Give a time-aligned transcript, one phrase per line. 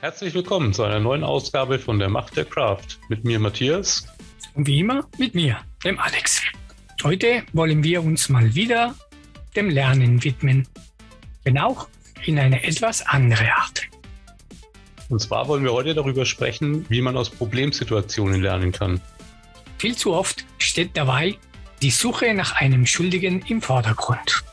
[0.00, 3.00] Herzlich willkommen zu einer neuen Ausgabe von der Macht der Craft.
[3.08, 4.06] Mit mir Matthias.
[4.54, 6.40] Und wie immer mit mir, dem Alex.
[7.02, 8.94] Heute wollen wir uns mal wieder
[9.56, 10.68] dem Lernen widmen,
[11.42, 11.88] wenn auch
[12.24, 13.88] in eine etwas andere Art.
[15.08, 19.00] Und zwar wollen wir heute darüber sprechen, wie man aus Problemsituationen lernen kann.
[19.78, 21.36] Viel zu oft steht dabei
[21.82, 24.44] die Suche nach einem Schuldigen im Vordergrund.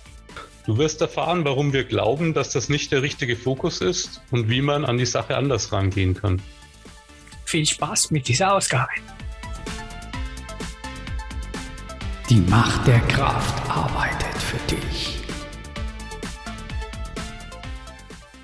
[0.66, 4.62] Du wirst erfahren, warum wir glauben, dass das nicht der richtige Fokus ist und wie
[4.62, 6.42] man an die Sache anders rangehen kann.
[7.46, 8.92] Viel Spaß mit dieser Ausgabe.
[12.30, 15.20] Die Macht der Kraft arbeitet für dich.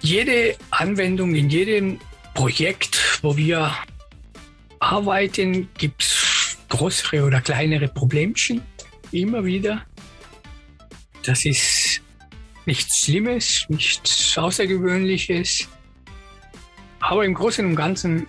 [0.02, 2.00] Jede Anwendung in jedem
[2.36, 3.74] Projekt, wo wir
[4.80, 8.62] arbeiten, gibt es größere oder kleinere Problemchen.
[9.12, 9.84] Immer wieder.
[11.24, 11.81] Das ist
[12.66, 15.68] nichts Schlimmes, nichts Außergewöhnliches.
[17.00, 18.28] Aber im Großen und Ganzen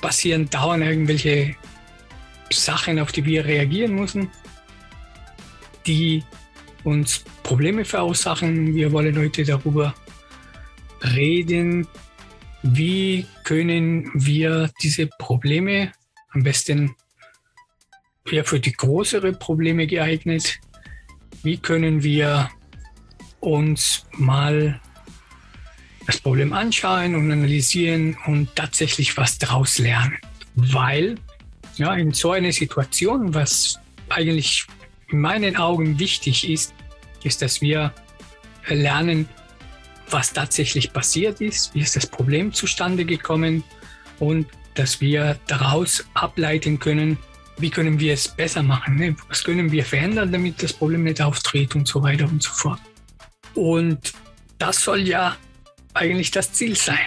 [0.00, 1.56] passieren dauernd irgendwelche
[2.50, 4.30] Sachen, auf die wir reagieren müssen,
[5.86, 6.22] die
[6.84, 8.74] uns Probleme verursachen.
[8.74, 9.94] Wir wollen heute darüber
[11.14, 11.86] reden,
[12.62, 15.92] wie können wir diese Probleme
[16.30, 16.94] am besten
[18.30, 20.60] eher für die größeren Probleme geeignet,
[21.42, 22.50] wie können wir
[23.42, 24.80] uns mal
[26.06, 30.18] das Problem anschauen und analysieren und tatsächlich was daraus lernen.
[30.54, 31.16] Weil
[31.76, 34.66] ja, in so einer Situation, was eigentlich
[35.10, 36.74] in meinen Augen wichtig ist,
[37.24, 37.92] ist, dass wir
[38.68, 39.28] lernen,
[40.10, 43.64] was tatsächlich passiert ist, wie ist das Problem zustande gekommen
[44.18, 47.16] und dass wir daraus ableiten können,
[47.58, 49.16] wie können wir es besser machen, ne?
[49.28, 52.80] was können wir verändern, damit das Problem nicht auftritt und so weiter und so fort.
[53.54, 54.12] Und
[54.58, 55.36] das soll ja
[55.94, 57.06] eigentlich das Ziel sein.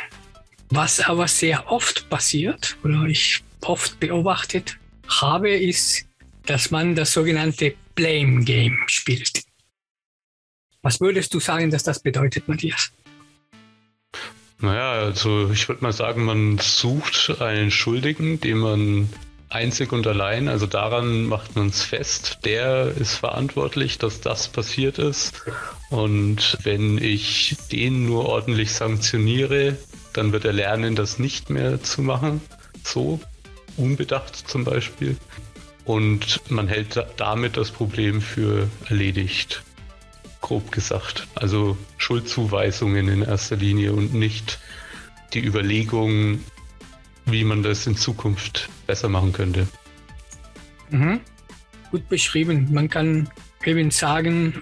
[0.69, 4.77] Was aber sehr oft passiert oder ich oft beobachtet
[5.07, 6.05] habe, ist,
[6.45, 9.43] dass man das sogenannte Blame Game spielt.
[10.81, 12.91] Was würdest du sagen, dass das bedeutet, Matthias?
[14.59, 19.09] Naja, also ich würde mal sagen, man sucht einen Schuldigen, den man
[19.55, 24.99] einzig und allein, also daran macht man es fest, der ist verantwortlich, dass das passiert
[24.99, 25.43] ist.
[25.89, 29.77] Und wenn ich den nur ordentlich sanktioniere,
[30.13, 32.41] dann wird er lernen, das nicht mehr zu machen.
[32.83, 33.19] So,
[33.77, 35.17] unbedacht zum Beispiel.
[35.85, 39.63] Und man hält damit das Problem für erledigt.
[40.41, 41.27] Grob gesagt.
[41.35, 44.59] Also Schuldzuweisungen in erster Linie und nicht
[45.33, 46.43] die Überlegung,
[47.25, 49.67] wie man das in Zukunft besser machen könnte.
[50.89, 51.19] Mhm.
[51.91, 52.67] Gut beschrieben.
[52.71, 53.29] Man kann
[53.65, 54.61] eben sagen,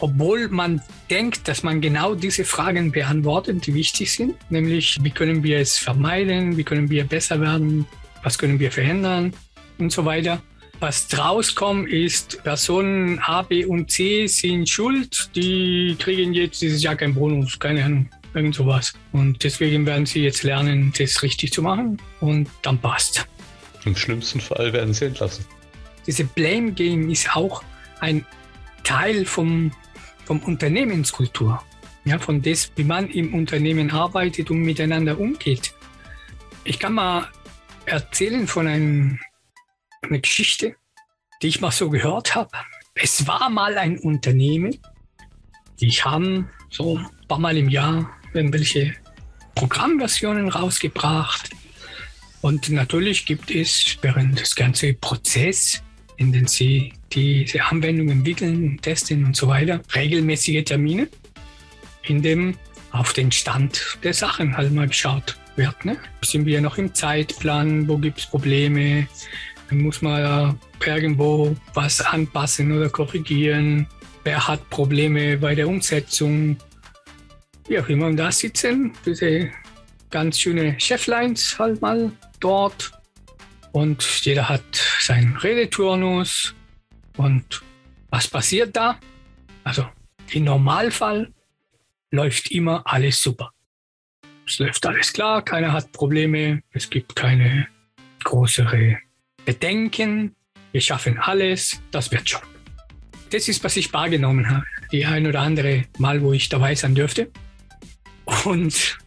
[0.00, 5.42] obwohl man denkt, dass man genau diese Fragen beantwortet, die wichtig sind, nämlich wie können
[5.42, 7.86] wir es vermeiden, wie können wir besser werden,
[8.22, 9.32] was können wir verändern
[9.78, 10.42] und so weiter.
[10.78, 16.82] Was draus kommt, ist, Personen A, B und C sind schuld, die kriegen jetzt dieses
[16.82, 18.92] Jahr keinen Bonus, keine Ahnung irgend sowas.
[19.12, 23.26] Und deswegen werden sie jetzt lernen, das richtig zu machen und dann passt.
[23.84, 25.44] Im schlimmsten Fall werden sie entlassen.
[26.06, 27.62] Diese Blame Game ist auch
[28.00, 28.24] ein
[28.84, 29.72] Teil vom,
[30.24, 31.62] vom Unternehmenskultur.
[32.04, 35.74] Ja, von dem, wie man im Unternehmen arbeitet und miteinander umgeht.
[36.62, 37.28] Ich kann mal
[37.84, 39.18] erzählen von einem,
[40.02, 40.76] einer Geschichte,
[41.42, 42.50] die ich mal so gehört habe.
[42.94, 44.78] Es war mal ein Unternehmen,
[45.80, 48.94] die haben so ein paar Mal im Jahr irgendwelche
[49.54, 51.50] Programmversionen rausgebracht.
[52.42, 55.82] Und natürlich gibt es während des ganzen Prozess,
[56.16, 61.08] in dem sie diese Anwendung entwickeln, testen und so weiter, regelmäßige Termine,
[62.02, 62.56] in dem
[62.92, 65.84] auf den Stand der Sachen halt mal geschaut wird.
[65.84, 65.96] Ne?
[66.22, 67.88] Sind wir noch im Zeitplan?
[67.88, 69.06] Wo gibt es Probleme?
[69.70, 73.86] Muss man irgendwo was anpassen oder korrigieren?
[74.24, 76.56] Wer hat Probleme bei der Umsetzung?
[77.68, 79.50] Wie auch immer, da sitzen diese
[80.10, 82.92] ganz schöne Cheflines halt mal dort.
[83.72, 84.62] Und jeder hat
[85.00, 86.54] seinen Redeturnus.
[87.16, 87.62] Und
[88.10, 88.98] was passiert da?
[89.64, 89.86] Also
[90.30, 91.32] im Normalfall
[92.10, 93.52] läuft immer alles super.
[94.46, 97.66] Es läuft alles klar, keiner hat Probleme, es gibt keine
[98.22, 98.98] größere
[99.44, 100.34] Bedenken.
[100.72, 102.42] Wir schaffen alles, das wird schon.
[103.30, 104.64] Das ist, was ich wahrgenommen habe.
[104.92, 107.30] Die ein oder andere Mal, wo ich dabei sein dürfte.
[108.44, 108.98] Und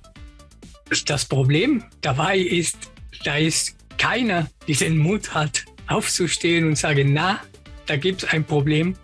[1.05, 2.77] das Problem dabei ist,
[3.23, 7.41] da ist keiner, der den Mut hat, aufzustehen und sagen, na,
[7.85, 8.95] da gibt es ein Problem.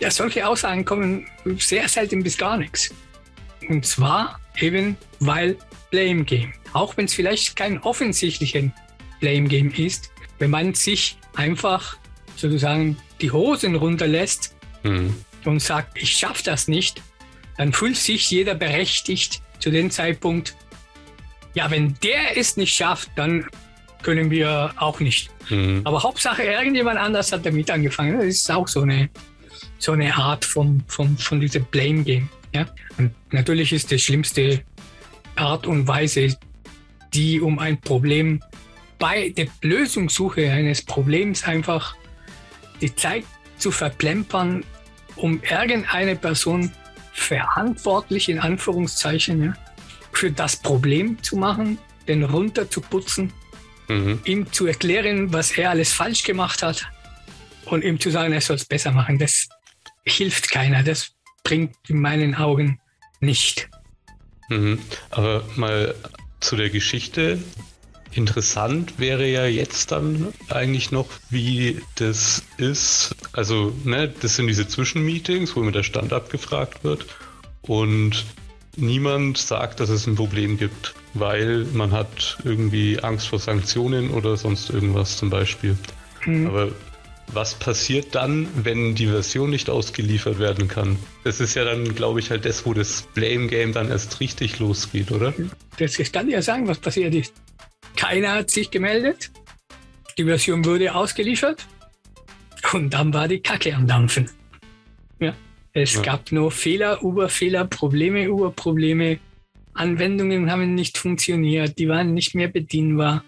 [0.00, 1.26] Ja, solche Aussagen kommen
[1.58, 2.94] sehr selten bis gar nichts.
[3.68, 5.56] Und zwar eben weil
[5.90, 6.52] Blame Game.
[6.72, 8.70] Auch wenn es vielleicht kein offensichtliches
[9.20, 11.96] Blame Game ist, wenn man sich einfach
[12.36, 14.54] sozusagen die Hosen runterlässt
[14.84, 15.14] mhm.
[15.44, 17.02] und sagt, ich schaffe das nicht,
[17.58, 20.54] dann fühlt sich jeder berechtigt zu dem Zeitpunkt,
[21.54, 23.46] ja, wenn der es nicht schafft, dann
[24.02, 25.28] können wir auch nicht.
[25.50, 25.80] Mhm.
[25.84, 28.18] Aber Hauptsache, irgendjemand anders hat damit angefangen.
[28.18, 29.10] Das ist auch so eine,
[29.78, 32.28] so eine Art von, von, von diesem Blame Game.
[32.54, 32.66] Ja?
[32.96, 34.62] Und natürlich ist das schlimmste
[35.34, 36.38] Art und Weise,
[37.12, 38.40] die um ein Problem
[39.00, 41.96] bei der Lösungssuche eines Problems einfach
[42.80, 43.24] die Zeit
[43.56, 44.64] zu verplempern,
[45.16, 46.70] um irgendeine Person
[47.18, 49.52] verantwortlich in Anführungszeichen ja,
[50.12, 53.32] für das Problem zu machen, den runterzuputzen,
[53.88, 54.20] mhm.
[54.24, 56.86] ihm zu erklären, was er alles falsch gemacht hat
[57.66, 59.18] und ihm zu sagen, er soll es besser machen.
[59.18, 59.48] Das
[60.04, 60.82] hilft keiner.
[60.82, 61.12] Das
[61.44, 62.80] bringt in meinen Augen
[63.20, 63.68] nicht.
[64.48, 64.78] Mhm.
[65.10, 65.94] Aber mal
[66.40, 67.42] zu der Geschichte.
[68.12, 73.14] Interessant wäre ja jetzt dann eigentlich noch, wie das ist.
[73.32, 77.06] Also, ne, das sind diese Zwischenmeetings, wo mir der Stand abgefragt wird
[77.62, 78.24] und
[78.76, 84.36] niemand sagt, dass es ein Problem gibt, weil man hat irgendwie Angst vor Sanktionen oder
[84.36, 85.76] sonst irgendwas zum Beispiel.
[86.24, 86.46] Mhm.
[86.46, 86.68] Aber
[87.32, 90.96] was passiert dann, wenn die Version nicht ausgeliefert werden kann?
[91.24, 94.58] Das ist ja dann, glaube ich, halt das, wo das Blame Game dann erst richtig
[94.58, 95.34] losgeht, oder?
[95.78, 97.34] Das, ich kann dir sagen, was passiert ist.
[97.98, 99.32] Keiner hat sich gemeldet.
[100.16, 101.66] Die Version wurde ausgeliefert.
[102.72, 104.30] Und dann war die Kacke am Dampfen.
[105.18, 105.34] Ja.
[105.72, 106.02] Es ja.
[106.02, 109.18] gab nur Fehler über Fehler, Probleme über Probleme.
[109.74, 113.24] Anwendungen haben nicht funktioniert, die waren nicht mehr bedienbar.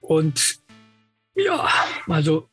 [0.00, 0.60] Und
[1.34, 1.68] ja,
[2.06, 2.48] also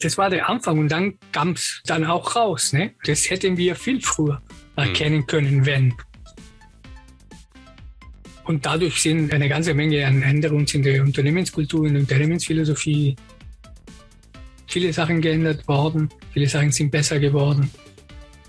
[0.00, 2.72] das war der Anfang und dann kam es dann auch raus.
[2.72, 2.94] Ne?
[3.04, 4.40] Das hätten wir viel früher
[4.76, 5.26] erkennen hm.
[5.26, 5.94] können, wenn.
[8.46, 13.16] Und dadurch sind eine ganze Menge an Änderungen in der Unternehmenskultur, in der Unternehmensphilosophie,
[14.68, 17.70] viele Sachen geändert worden, viele Sachen sind besser geworden.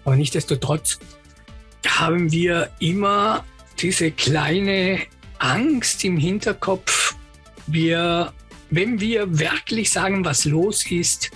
[0.06, 1.00] Aber nichtsdestotrotz
[1.88, 3.44] haben wir immer
[3.80, 5.00] diese kleine
[5.40, 7.16] Angst im Hinterkopf.
[7.66, 8.32] Wir,
[8.70, 11.32] wenn wir wirklich sagen, was los ist,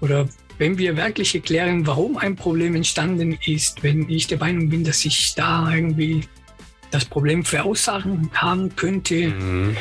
[0.00, 0.28] oder
[0.58, 5.04] wenn wir wirklich erklären, warum ein Problem entstanden ist, wenn ich der Meinung bin, dass
[5.04, 6.22] ich da irgendwie
[6.90, 9.76] das Problem verursachen haben könnte, mhm.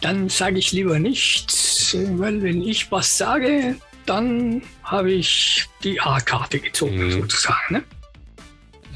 [0.00, 3.76] dann sage ich lieber nichts, weil wenn ich was sage,
[4.06, 7.12] dann habe ich die A-Karte gezogen, mhm.
[7.12, 7.74] sozusagen.
[7.74, 7.82] Ne?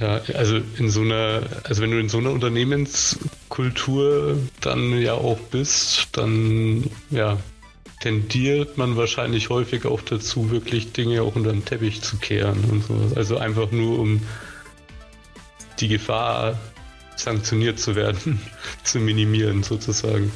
[0.00, 5.38] Ja, also in so einer, also wenn du in so einer Unternehmenskultur dann ja auch
[5.38, 7.36] bist, dann ja,
[8.00, 12.84] tendiert man wahrscheinlich häufig auch dazu, wirklich Dinge auch unter den Teppich zu kehren und
[12.84, 13.12] so.
[13.16, 14.22] Also einfach nur um
[15.80, 16.60] die Gefahr
[17.18, 18.40] sanktioniert zu werden,
[18.84, 20.32] zu minimieren sozusagen.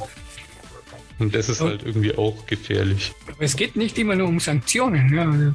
[1.19, 3.13] Und das ist halt irgendwie auch gefährlich.
[3.39, 5.13] Es geht nicht immer nur um Sanktionen.
[5.13, 5.29] Ja.
[5.29, 5.53] Also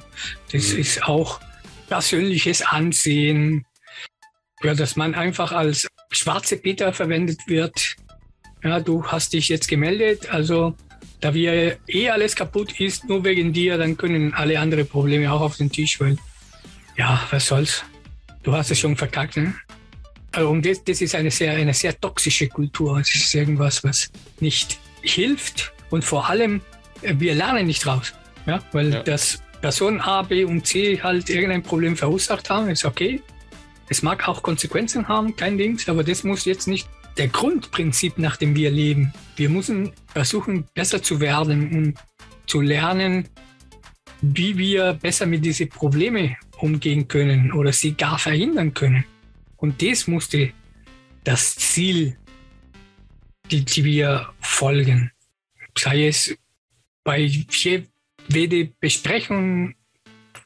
[0.53, 0.79] das mhm.
[0.79, 1.41] ist auch
[1.89, 3.65] persönliches Ansehen,
[4.63, 7.97] ja, dass man einfach als schwarze Peter verwendet wird.
[8.63, 10.75] Ja, du hast dich jetzt gemeldet, also
[11.21, 15.41] da wir eh alles kaputt ist, nur wegen dir, dann können alle anderen Probleme auch
[15.41, 16.17] auf den Tisch, weil
[16.97, 17.85] ja, was soll's.
[18.43, 19.55] Du hast es schon verkackt, ne?
[20.32, 22.99] Also, und das, das ist eine sehr, eine sehr toxische Kultur.
[22.99, 26.61] Es ist irgendwas, was nicht hilft und vor allem,
[27.02, 28.12] äh, wir lernen nicht raus.
[28.47, 28.61] Ja?
[28.73, 29.02] Weil ja.
[29.02, 33.20] das Person A, B und C halt irgendein Problem verursacht haben, ist okay.
[33.88, 38.37] Es mag auch Konsequenzen haben, kein Ding, aber das muss jetzt nicht der Grundprinzip, nach
[38.37, 39.12] dem wir leben.
[39.37, 41.99] Wir müssen versuchen, besser zu werden und
[42.47, 43.28] zu lernen,
[44.20, 49.04] wie wir besser mit diesen Problemen umgehen können oder sie gar verhindern können.
[49.59, 50.53] Und das musste
[51.25, 52.17] das Ziel,
[53.50, 55.11] die, die wir folgen.
[55.77, 56.35] Sei es
[57.05, 59.75] bei jeder Besprechung,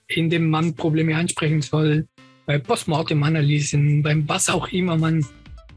[0.09, 2.07] in dem man Probleme ansprechen soll,
[2.47, 5.25] bei Postmortem-Analysen, beim was auch immer man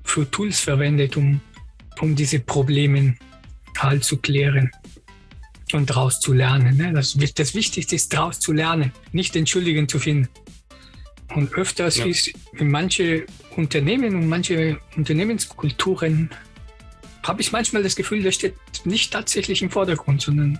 [0.04, 1.40] für Tools verwendet, um,
[2.00, 3.16] um diese Probleme
[3.78, 4.72] halt zu klären
[5.74, 6.78] und daraus zu lernen.
[6.78, 6.94] Ne?
[6.94, 10.30] Das, das Wichtigste ist, daraus zu lernen, nicht Entschuldigen zu finden.
[11.36, 12.06] Und öfters ja.
[12.06, 13.26] ist in manche
[13.56, 16.30] Unternehmen und manche Unternehmenskulturen
[17.24, 20.60] habe ich manchmal das Gefühl, das steht nicht tatsächlich im Vordergrund, sondern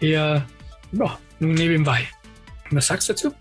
[0.00, 0.46] eher
[0.92, 2.06] ja, nur nebenbei.
[2.70, 3.34] Was sagst du dazu?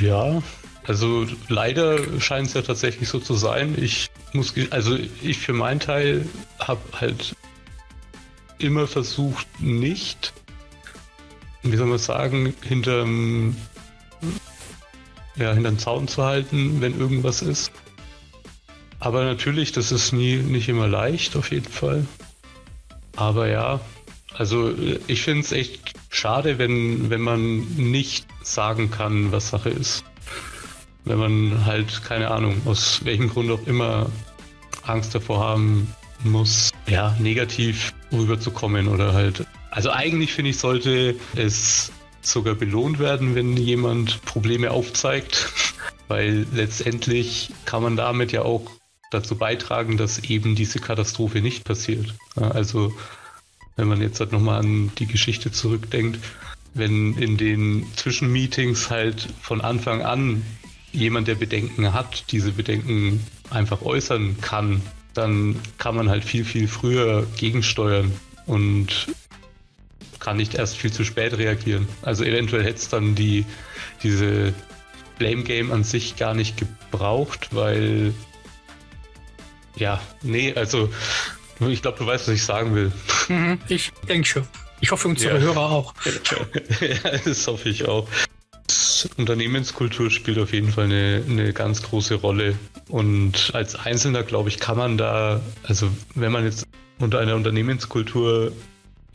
[0.00, 0.42] Ja,
[0.86, 3.74] also leider scheint es ja tatsächlich so zu sein.
[3.78, 6.26] Ich muss, also ich für meinen Teil
[6.60, 7.34] habe halt
[8.58, 10.32] immer versucht, nicht,
[11.62, 13.56] wie soll man sagen, hinterm
[15.38, 17.72] ja, hinterm Zaun zu halten, wenn irgendwas ist.
[19.00, 22.06] Aber natürlich, das ist nie, nicht immer leicht, auf jeden Fall.
[23.16, 23.80] Aber ja,
[24.36, 24.72] also
[25.06, 30.04] ich finde es echt schade, wenn, wenn man nicht sagen kann, was Sache ist.
[31.04, 34.10] Wenn man halt, keine Ahnung, aus welchem Grund auch immer
[34.82, 35.92] Angst davor haben
[36.24, 39.46] muss, ja, negativ rüberzukommen oder halt.
[39.70, 41.92] Also eigentlich finde ich, sollte es
[42.30, 45.52] sogar belohnt werden, wenn jemand Probleme aufzeigt,
[46.08, 48.70] weil letztendlich kann man damit ja auch
[49.10, 52.14] dazu beitragen, dass eben diese Katastrophe nicht passiert.
[52.36, 52.94] Also
[53.76, 56.18] wenn man jetzt halt nochmal an die Geschichte zurückdenkt,
[56.74, 60.44] wenn in den Zwischenmeetings halt von Anfang an
[60.92, 64.82] jemand, der Bedenken hat, diese Bedenken einfach äußern kann,
[65.14, 68.12] dann kann man halt viel, viel früher gegensteuern
[68.46, 69.08] und
[70.28, 71.88] kann nicht erst viel zu spät reagieren.
[72.02, 73.46] Also eventuell hätte es dann die,
[74.02, 74.52] diese
[75.18, 78.12] Blame Game an sich gar nicht gebraucht, weil
[79.76, 80.90] ja, nee, also
[81.60, 82.92] ich glaube, du weißt, was ich sagen will.
[83.28, 84.46] Mhm, ich denke schon.
[84.80, 85.40] Ich hoffe, unsere ja.
[85.40, 85.94] Hörer auch.
[86.82, 88.06] ja, das hoffe ich auch.
[89.16, 92.54] Unternehmenskultur spielt auf jeden Fall eine, eine ganz große Rolle.
[92.88, 96.66] Und als Einzelner, glaube ich, kann man da, also wenn man jetzt
[96.98, 98.52] unter einer Unternehmenskultur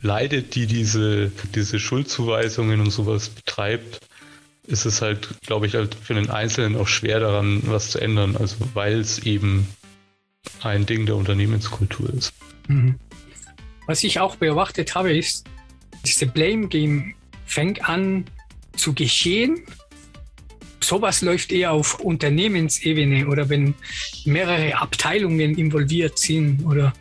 [0.04, 4.00] leidet, die diese, diese Schuldzuweisungen und sowas betreibt,
[4.66, 8.36] ist es halt, glaube ich, halt für den Einzelnen auch schwer daran, was zu ändern.
[8.36, 9.66] Also weil es eben
[10.62, 12.32] ein Ding der Unternehmenskultur ist.
[12.68, 12.96] Mhm.
[13.86, 15.46] Was ich auch beobachtet habe, ist,
[16.04, 17.14] diese Blame Game
[17.46, 18.24] fängt an
[18.76, 19.62] zu geschehen.
[20.80, 23.74] Sowas läuft eher auf Unternehmensebene oder wenn
[24.26, 26.92] mehrere Abteilungen involviert sind oder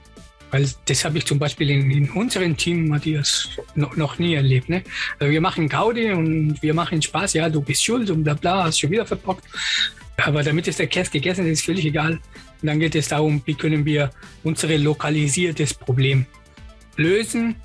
[0.54, 4.70] weil das habe ich zum Beispiel in, in unserem Team, Matthias, noch, noch nie erlebt.
[4.70, 4.84] Ne?
[5.18, 8.66] Also wir machen Gaudi und wir machen Spaß, ja, du bist schuld und bla bla,
[8.66, 9.44] hast schon wieder verbockt.
[10.18, 12.20] Aber damit ist der Käse gegessen, ist völlig egal.
[12.62, 14.12] Und dann geht es darum, wie können wir
[14.44, 16.28] unser lokalisiertes Problem
[16.98, 17.56] lösen.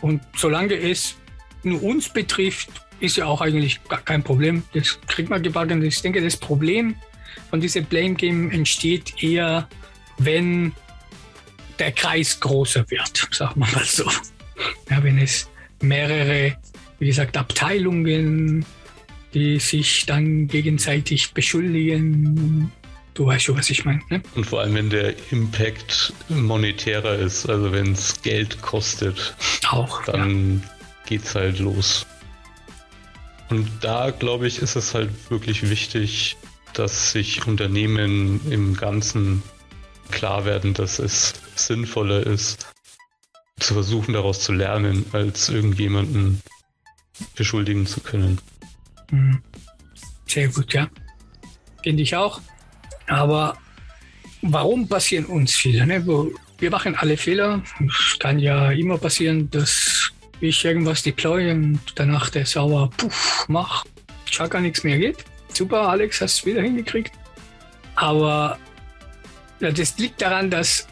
[0.00, 1.14] Und solange es
[1.62, 4.64] nur uns betrifft, ist ja auch eigentlich kein Problem.
[4.74, 5.80] Das kriegt man gebacken.
[5.84, 6.96] Ich denke, das Problem
[7.50, 9.68] von diesem Blame Game entsteht eher,
[10.18, 10.72] wenn
[11.78, 14.04] der Kreis größer wird, sagen wir mal so.
[14.90, 15.48] Ja, wenn es
[15.80, 16.56] mehrere,
[16.98, 18.64] wie gesagt, Abteilungen,
[19.34, 22.70] die sich dann gegenseitig beschuldigen.
[23.14, 24.00] Du weißt schon, was ich meine.
[24.08, 24.22] Ne?
[24.34, 29.34] Und vor allem, wenn der Impact monetärer ist, also wenn es Geld kostet,
[29.68, 30.62] auch, dann
[31.08, 31.16] ja.
[31.16, 32.06] es halt los.
[33.50, 36.36] Und da, glaube ich, ist es halt wirklich wichtig,
[36.72, 39.42] dass sich Unternehmen im Ganzen
[40.10, 42.66] klar werden, dass es sinnvoller ist,
[43.58, 46.42] zu versuchen, daraus zu lernen, als irgendjemanden
[47.36, 48.40] beschuldigen zu können.
[49.10, 49.42] Mhm.
[50.26, 50.88] Sehr gut, ja.
[51.82, 52.40] Finde ich auch.
[53.06, 53.56] Aber
[54.40, 55.86] warum passieren uns Fehler?
[55.86, 56.06] Ne?
[56.58, 57.62] Wir machen alle Fehler.
[57.86, 63.84] Es kann ja immer passieren, dass ich irgendwas deploy und danach der Server puff, mach,
[64.48, 65.24] gar nichts mehr geht.
[65.52, 67.12] Super, Alex, hast du wieder hingekriegt.
[67.94, 68.58] Aber
[69.60, 70.88] das liegt daran, dass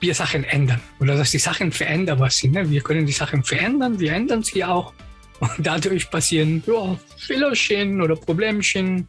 [0.00, 2.52] wir Sachen ändern oder dass die Sachen veränderbar sind.
[2.52, 2.68] Ne?
[2.70, 4.92] Wir können die Sachen verändern, wir ändern sie auch.
[5.40, 9.06] Und dadurch passieren ja, Fehlerchen oder Problemchen.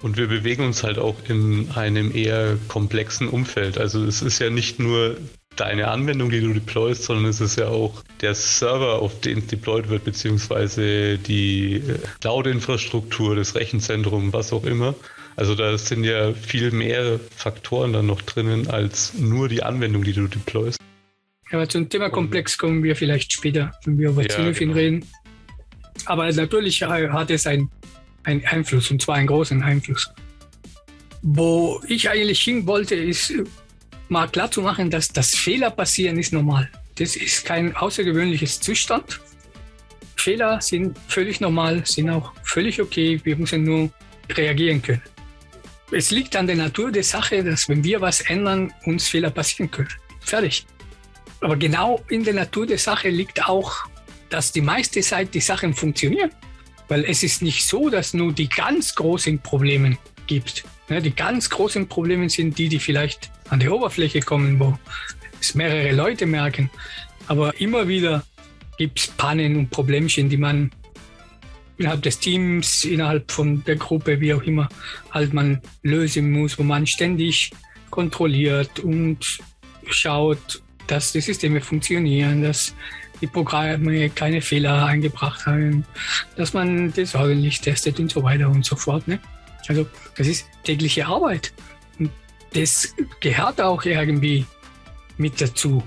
[0.00, 3.78] Und wir bewegen uns halt auch in einem eher komplexen Umfeld.
[3.78, 5.16] Also es ist ja nicht nur
[5.56, 9.46] deine Anwendung, die du deployst, sondern es ist ja auch der Server, auf den es
[9.46, 14.94] deployed wird, beziehungsweise die äh, Cloud-Infrastruktur, das Rechenzentrum, was auch immer.
[15.36, 20.12] Also da sind ja viel mehr Faktoren dann noch drinnen als nur die Anwendung, die
[20.12, 20.78] du deployst.
[21.50, 24.80] Aber zum Thema Komplex kommen wir vielleicht später, wenn wir über ja, Xenofin genau.
[24.80, 25.06] reden.
[26.06, 27.70] Aber natürlich hat es einen,
[28.24, 30.08] einen Einfluss, und zwar einen großen Einfluss.
[31.22, 33.32] Wo ich eigentlich hin wollte, ist
[34.08, 36.68] mal klar zu machen, dass das Fehler passieren ist normal.
[36.96, 39.20] Das ist kein außergewöhnliches Zustand.
[40.16, 43.20] Fehler sind völlig normal, sind auch völlig okay.
[43.24, 43.90] Wir müssen nur
[44.30, 45.02] reagieren können.
[45.96, 49.70] Es liegt an der Natur der Sache, dass wenn wir was ändern, uns Fehler passieren
[49.70, 49.90] können.
[50.18, 50.66] Fertig.
[51.40, 53.72] Aber genau in der Natur der Sache liegt auch,
[54.28, 56.32] dass die meiste Zeit die Sachen funktionieren.
[56.88, 59.96] Weil es ist nicht so, dass nur die ganz großen Probleme
[60.26, 60.64] gibt.
[60.88, 64.76] Die ganz großen Probleme sind die, die vielleicht an die Oberfläche kommen, wo
[65.40, 66.70] es mehrere Leute merken.
[67.28, 68.24] Aber immer wieder
[68.78, 70.72] gibt es Pannen und Problemchen, die man
[71.78, 74.68] innerhalb des Teams, innerhalb von der Gruppe, wie auch immer,
[75.10, 77.50] halt man lösen muss, wo man ständig
[77.90, 79.38] kontrolliert und
[79.88, 82.74] schaut, dass die Systeme funktionieren, dass
[83.20, 85.84] die Programme keine Fehler eingebracht haben,
[86.36, 89.06] dass man das ordentlich testet und so weiter und so fort.
[89.08, 89.18] Ne?
[89.68, 91.52] Also das ist tägliche Arbeit.
[91.98, 92.10] Und
[92.52, 94.44] das gehört auch irgendwie
[95.16, 95.82] mit dazu.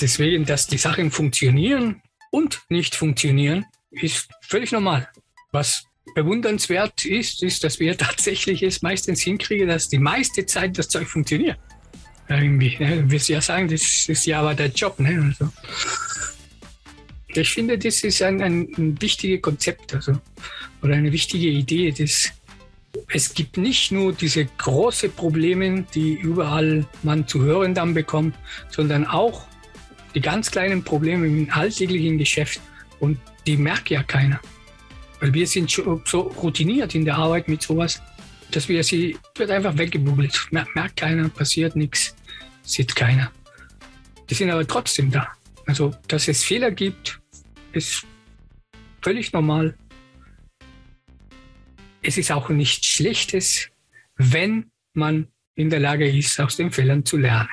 [0.00, 2.00] Deswegen, dass die Sachen funktionieren
[2.30, 5.08] und nicht funktionieren, ist völlig normal.
[5.52, 5.84] Was
[6.14, 11.08] bewundernswert ist, ist, dass wir tatsächlich es meistens hinkriegen, dass die meiste Zeit das Zeug
[11.08, 11.58] funktioniert.
[12.28, 13.02] Irgendwie, ne?
[13.02, 14.98] Du ja sagen, das ist ja aber der Job.
[15.00, 15.34] Ne?
[15.38, 15.52] Also,
[17.28, 20.18] ich finde, das ist ein, ein, ein wichtiges Konzept also,
[20.82, 21.90] oder eine wichtige Idee.
[21.90, 22.32] Das,
[23.08, 28.34] es gibt nicht nur diese großen Probleme, die überall man zu hören dann bekommt,
[28.70, 29.46] sondern auch
[30.14, 32.60] die ganz kleinen Probleme im alltäglichen Geschäft.
[33.00, 34.40] Und die merkt ja keiner.
[35.20, 38.02] Weil wir sind so routiniert in der Arbeit mit sowas,
[38.50, 40.48] dass wir sie, wird einfach weggebuggelt.
[40.50, 42.14] Merkt keiner, passiert nichts,
[42.62, 43.30] sieht keiner.
[44.28, 45.28] Die sind aber trotzdem da.
[45.66, 47.20] Also, dass es Fehler gibt,
[47.72, 48.04] ist
[49.00, 49.76] völlig normal.
[52.02, 53.68] Es ist auch nichts Schlechtes,
[54.16, 57.48] wenn man in der Lage ist, aus den Fehlern zu lernen.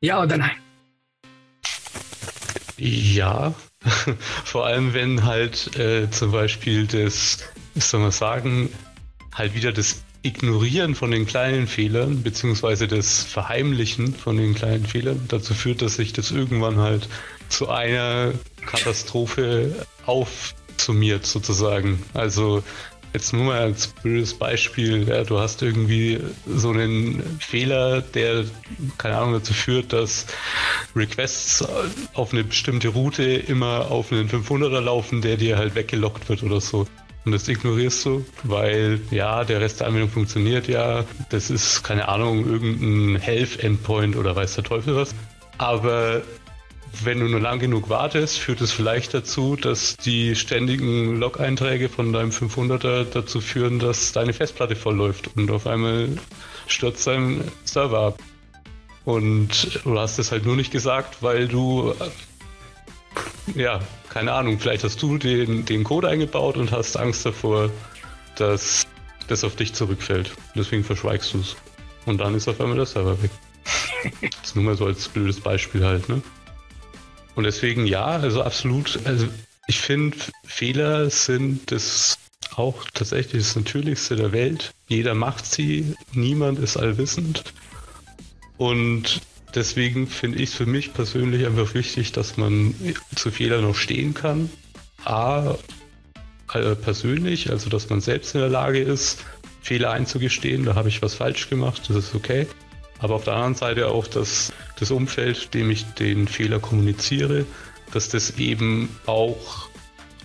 [0.00, 0.56] Ja oder nein?
[2.78, 3.54] Ja,
[4.44, 7.38] vor allem wenn halt äh, zum Beispiel das,
[7.74, 8.70] wie soll man sagen,
[9.34, 15.24] halt wieder das Ignorieren von den kleinen Fehlern, beziehungsweise das Verheimlichen von den kleinen Fehlern
[15.28, 17.08] dazu führt, dass sich das irgendwann halt
[17.48, 18.32] zu einer
[18.66, 22.02] Katastrophe aufsummiert sozusagen.
[22.14, 22.64] Also
[23.14, 28.44] Jetzt nur mal als blödes Beispiel, ja, du hast irgendwie so einen Fehler, der,
[28.98, 30.26] keine Ahnung, dazu führt, dass
[30.94, 31.66] Requests
[32.14, 36.60] auf eine bestimmte Route immer auf einen 500er laufen, der dir halt weggelockt wird oder
[36.60, 36.86] so.
[37.24, 41.04] Und das ignorierst du, weil ja, der Rest der Anwendung funktioniert ja.
[41.30, 45.14] Das ist, keine Ahnung, irgendein Health-Endpoint oder weiß der Teufel was.
[45.58, 46.22] Aber
[47.04, 52.12] wenn du nur lang genug wartest, führt es vielleicht dazu, dass die ständigen Log-Einträge von
[52.12, 56.08] deinem 500er dazu führen, dass deine Festplatte vollläuft und auf einmal
[56.66, 58.18] stürzt dein Server ab.
[59.04, 61.94] Und du hast es halt nur nicht gesagt, weil du,
[63.54, 67.70] ja, keine Ahnung, vielleicht hast du den, den Code eingebaut und hast Angst davor,
[68.36, 68.86] dass
[69.28, 70.32] das auf dich zurückfällt.
[70.54, 71.56] Deswegen verschweigst du es.
[72.06, 73.30] Und dann ist auf einmal der Server weg.
[74.20, 76.22] Das ist nur mal so als blödes Beispiel halt, ne?
[77.38, 78.98] Und deswegen ja, also absolut.
[79.04, 79.28] Also
[79.68, 82.18] ich finde, Fehler sind das
[82.56, 84.72] auch tatsächlich das Natürlichste der Welt.
[84.88, 87.44] Jeder macht sie, niemand ist allwissend.
[88.56, 89.20] Und
[89.54, 92.74] deswegen finde ich es für mich persönlich einfach wichtig, dass man
[93.14, 94.50] zu Fehlern noch stehen kann.
[95.04, 95.54] A,
[96.54, 99.24] äh, persönlich, also dass man selbst in der Lage ist,
[99.62, 102.48] Fehler einzugestehen, da habe ich was falsch gemacht, das ist okay.
[102.98, 107.46] Aber auf der anderen Seite auch, dass das Umfeld, dem ich den Fehler kommuniziere,
[107.92, 109.68] dass das eben auch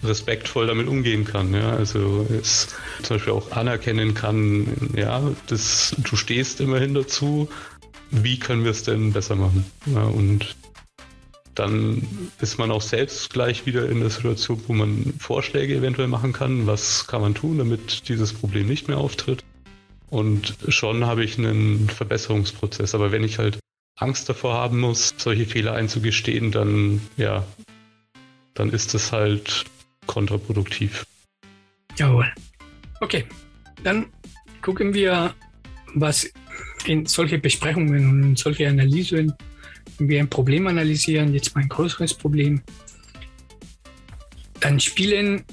[0.03, 1.53] respektvoll damit umgehen kann.
[1.53, 1.71] Ja?
[1.71, 2.67] Also es
[3.03, 7.47] zum Beispiel auch anerkennen kann, ja, das, du stehst immerhin dazu,
[8.12, 9.65] wie können wir es denn besser machen?
[9.86, 10.55] Ja, und
[11.55, 12.07] dann
[12.41, 16.67] ist man auch selbst gleich wieder in der Situation, wo man Vorschläge eventuell machen kann,
[16.67, 19.43] was kann man tun, damit dieses Problem nicht mehr auftritt.
[20.13, 22.93] Und schon habe ich einen Verbesserungsprozess.
[22.93, 23.58] Aber wenn ich halt
[23.95, 27.43] Angst davor haben muss, solche Fehler einzugestehen, dann ja,
[28.54, 29.65] dann ist das halt
[30.06, 31.04] kontraproduktiv.
[31.97, 32.32] Jawohl.
[33.02, 33.26] Okay,
[33.84, 34.06] dann
[34.62, 35.34] gucken wir,
[35.95, 36.32] was
[36.86, 39.34] in solche Besprechungen und in solche Analysen,
[39.97, 42.62] wenn wir ein Problem analysieren, jetzt mal ein größeres Problem,
[44.60, 45.43] dann spielen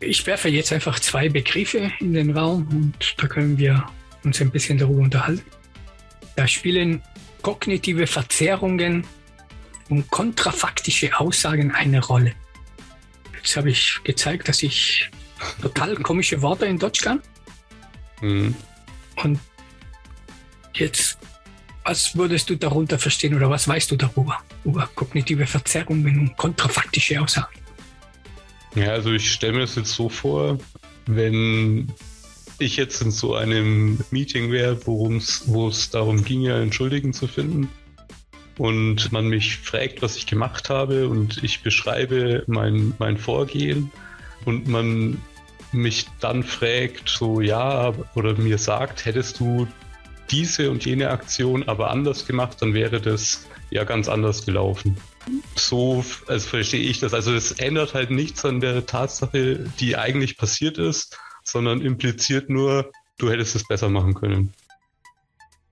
[0.00, 3.86] ich werfe jetzt einfach zwei Begriffe in den Raum und da können wir
[4.24, 5.44] uns ein bisschen darüber unterhalten.
[6.36, 7.02] Da spielen
[7.42, 9.06] kognitive Verzerrungen
[9.88, 12.34] und kontrafaktische Aussagen eine Rolle.
[13.36, 15.10] Jetzt habe ich gezeigt, dass ich
[15.62, 17.22] total komische Worte in Deutsch kann.
[18.20, 18.54] Mhm.
[19.22, 19.38] Und
[20.74, 21.18] jetzt,
[21.84, 24.38] was würdest du darunter verstehen oder was weißt du darüber?
[24.64, 27.65] Über kognitive Verzerrungen und kontrafaktische Aussagen?
[28.74, 30.58] Ja, also ich stelle mir das jetzt so vor,
[31.06, 31.92] wenn
[32.58, 35.08] ich jetzt in so einem Meeting wäre, wo
[35.68, 37.68] es darum ginge, einen Schuldigen zu finden
[38.58, 43.90] und man mich fragt, was ich gemacht habe und ich beschreibe mein, mein Vorgehen
[44.44, 45.20] und man
[45.72, 49.66] mich dann fragt, so ja, oder mir sagt, hättest du
[50.30, 54.96] diese und jene Aktion aber anders gemacht, dann wäre das ja ganz anders gelaufen
[55.54, 57.14] so also verstehe ich das.
[57.14, 62.90] Also es ändert halt nichts an der Tatsache, die eigentlich passiert ist, sondern impliziert nur,
[63.18, 64.52] du hättest es besser machen können.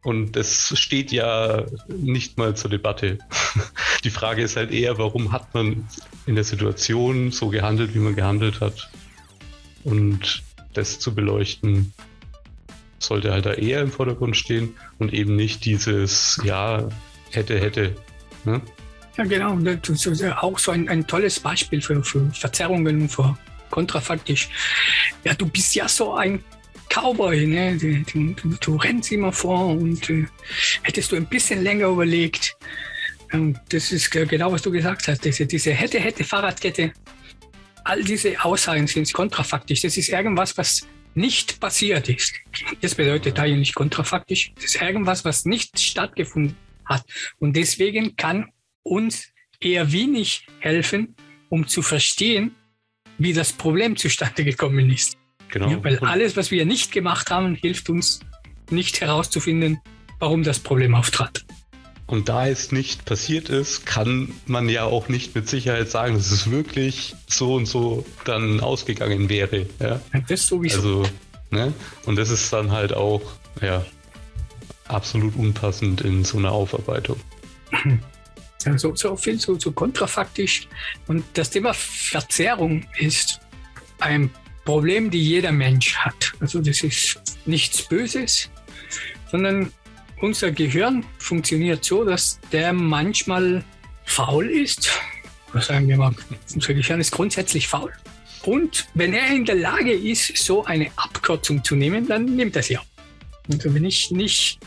[0.02, 3.18] Und es steht ja nicht mal zur Debatte.
[4.04, 5.88] Die Frage ist halt eher, warum hat man
[6.26, 8.90] in der Situation so gehandelt, wie man gehandelt hat.
[9.82, 10.42] Und
[10.74, 11.94] das zu beleuchten,
[12.98, 16.88] sollte halt da eher im Vordergrund stehen und eben nicht dieses, ja,
[17.30, 17.94] hätte, hätte.
[18.44, 18.60] Ne?
[19.16, 19.56] Ja, genau.
[19.56, 23.36] Das ist auch so ein, ein tolles Beispiel für, für Verzerrungen und für
[23.70, 24.48] kontrafaktisch.
[25.24, 26.42] Ja, du bist ja so ein
[26.88, 27.76] Cowboy, ne?
[27.76, 30.26] Du, du, du rennst immer vor und äh,
[30.82, 32.56] hättest du ein bisschen länger überlegt.
[33.32, 35.24] Und das ist genau, was du gesagt hast.
[35.24, 36.92] Diese, diese hätte, hätte Fahrradkette.
[37.84, 39.82] All diese Aussagen sind kontrafaktisch.
[39.82, 42.34] Das ist irgendwas, was nicht passiert ist.
[42.80, 44.52] Das bedeutet eigentlich kontrafaktisch.
[44.54, 47.04] Das ist irgendwas, was nicht stattgefunden hat.
[47.38, 48.50] Und deswegen kann
[48.84, 51.16] uns eher wenig helfen,
[51.48, 52.54] um zu verstehen,
[53.18, 55.16] wie das Problem zustande gekommen ist.
[55.48, 55.70] Genau.
[55.70, 58.20] Ja, weil alles, was wir nicht gemacht haben, hilft uns
[58.70, 59.80] nicht herauszufinden,
[60.18, 61.44] warum das Problem auftrat.
[62.06, 66.30] Und da es nicht passiert ist, kann man ja auch nicht mit Sicherheit sagen, dass
[66.30, 69.66] es wirklich so und so dann ausgegangen wäre.
[69.80, 70.00] Ja?
[70.28, 70.76] Das sowieso.
[70.76, 71.02] Also,
[71.50, 71.72] ne?
[72.04, 73.22] Und das ist dann halt auch,
[73.62, 73.84] ja,
[74.86, 77.18] absolut unpassend in so einer Aufarbeitung.
[78.76, 80.68] So, so viel so, so kontrafaktisch.
[81.06, 83.40] Und das Thema Verzerrung ist
[84.00, 84.30] ein
[84.64, 86.32] Problem, die jeder Mensch hat.
[86.40, 88.50] Also das ist nichts Böses,
[89.30, 89.72] sondern
[90.20, 93.62] unser Gehirn funktioniert so, dass der manchmal
[94.04, 94.90] faul ist.
[95.52, 96.14] Was sagen wir mal,
[96.54, 97.92] unser Gehirn ist grundsätzlich faul.
[98.44, 102.62] Und wenn er in der Lage ist, so eine Abkürzung zu nehmen, dann nimmt er
[102.62, 102.84] sie auch.
[103.50, 104.58] Also wenn ich nicht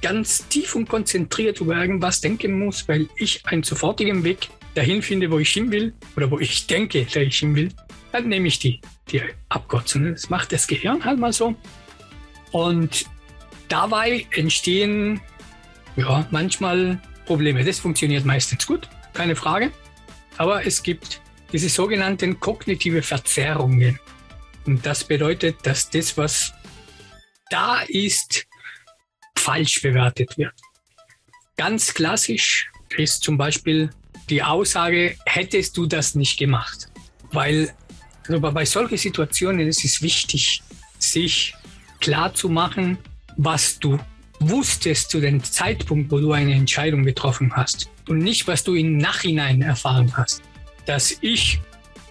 [0.00, 5.30] ganz tief und konzentriert über irgendwas denken muss, weil ich einen sofortigen Weg dahin finde,
[5.30, 7.68] wo ich hin will oder wo ich denke, dass ich hin will,
[8.12, 8.80] dann nehme ich die,
[9.10, 10.12] die Abkürzung.
[10.12, 11.54] Das macht das Gehirn halt mal so.
[12.52, 13.06] Und
[13.68, 15.20] dabei entstehen
[15.96, 17.64] ja, manchmal Probleme.
[17.64, 19.72] Das funktioniert meistens gut, keine Frage.
[20.36, 21.20] Aber es gibt
[21.52, 23.98] diese sogenannten kognitive Verzerrungen.
[24.64, 26.52] Und das bedeutet, dass das, was
[27.50, 28.46] da ist,
[29.48, 30.52] falsch bewertet wird.
[31.56, 33.88] Ganz klassisch ist zum Beispiel
[34.28, 36.88] die Aussage, hättest du das nicht gemacht.
[37.32, 37.72] Weil
[38.28, 40.62] also bei solchen Situationen ist es wichtig,
[40.98, 41.54] sich
[41.98, 42.98] klar zu machen,
[43.38, 43.98] was du
[44.40, 48.98] wusstest zu dem Zeitpunkt, wo du eine Entscheidung getroffen hast und nicht, was du im
[48.98, 50.42] Nachhinein erfahren hast.
[50.84, 51.58] Dass ich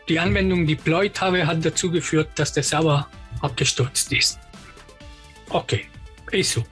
[0.09, 3.07] die Anwendung deployed habe, hat dazu geführt, dass der Server
[3.41, 4.39] abgestürzt ist.
[5.49, 5.85] Okay,
[6.31, 6.65] ist so.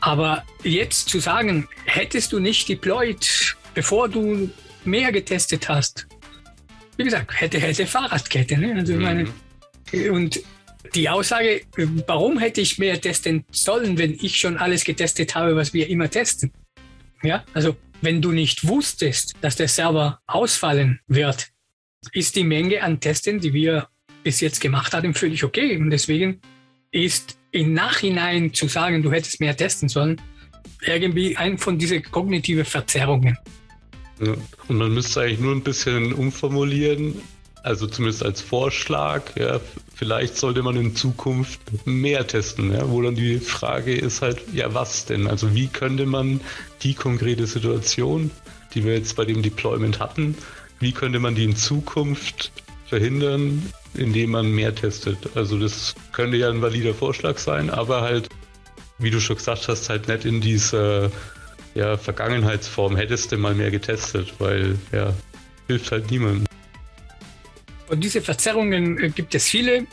[0.00, 4.50] Aber jetzt zu sagen, hättest du nicht deployed, bevor du
[4.84, 6.06] mehr getestet hast,
[6.96, 8.58] wie gesagt, hätte, hätte Fahrradkette.
[8.58, 8.74] Ne?
[8.74, 9.02] Also mhm.
[9.02, 9.28] meine,
[10.10, 10.40] und
[10.94, 11.62] die Aussage,
[12.06, 16.10] warum hätte ich mehr testen sollen, wenn ich schon alles getestet habe, was wir immer
[16.10, 16.52] testen?
[17.22, 21.48] Ja, also wenn du nicht wusstest, dass der Server ausfallen wird,
[22.12, 23.88] ist die Menge an Testen, die wir
[24.22, 25.76] bis jetzt gemacht haben, völlig okay.
[25.76, 26.40] Und deswegen
[26.90, 30.20] ist im Nachhinein zu sagen, du hättest mehr testen sollen,
[30.86, 33.36] irgendwie ein von diesen kognitiven Verzerrungen.
[34.20, 37.14] Und man müsste eigentlich nur ein bisschen umformulieren,
[37.62, 39.60] also zumindest als Vorschlag, ja,
[39.94, 44.72] vielleicht sollte man in Zukunft mehr testen, ja, wo dann die Frage ist halt, ja,
[44.74, 45.26] was denn?
[45.26, 46.40] Also wie könnte man
[46.82, 48.30] die konkrete Situation,
[48.74, 50.36] die wir jetzt bei dem Deployment hatten,
[50.80, 52.52] wie könnte man die in Zukunft
[52.86, 53.62] verhindern,
[53.98, 55.18] indem man mehr testet?
[55.34, 58.28] Also das könnte ja ein valider Vorschlag sein, aber halt,
[58.98, 61.10] wie du schon gesagt hast, halt nicht in dieser
[61.74, 65.12] ja, Vergangenheitsform hättest du mal mehr getestet, weil ja,
[65.66, 66.46] hilft halt niemandem.
[67.88, 69.86] Und diese Verzerrungen äh, gibt es viele.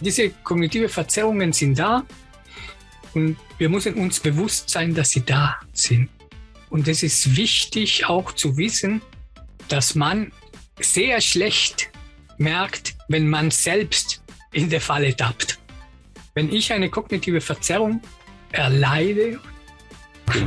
[0.00, 2.04] Diese kognitive Verzerrungen sind da
[3.14, 6.08] und wir müssen uns bewusst sein, dass sie da sind.
[6.70, 9.00] Und es ist wichtig auch zu wissen,
[9.68, 10.32] dass man
[10.80, 11.90] sehr schlecht
[12.36, 15.58] merkt, wenn man selbst in der Falle tappt.
[16.34, 18.00] Wenn ich eine kognitive Verzerrung
[18.52, 19.40] erleide,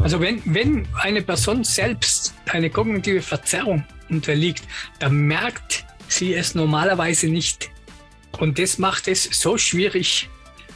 [0.01, 4.63] also wenn, wenn eine Person selbst eine kognitive Verzerrung unterliegt,
[4.99, 7.69] dann merkt sie es normalerweise nicht.
[8.39, 10.29] Und das macht es so schwierig,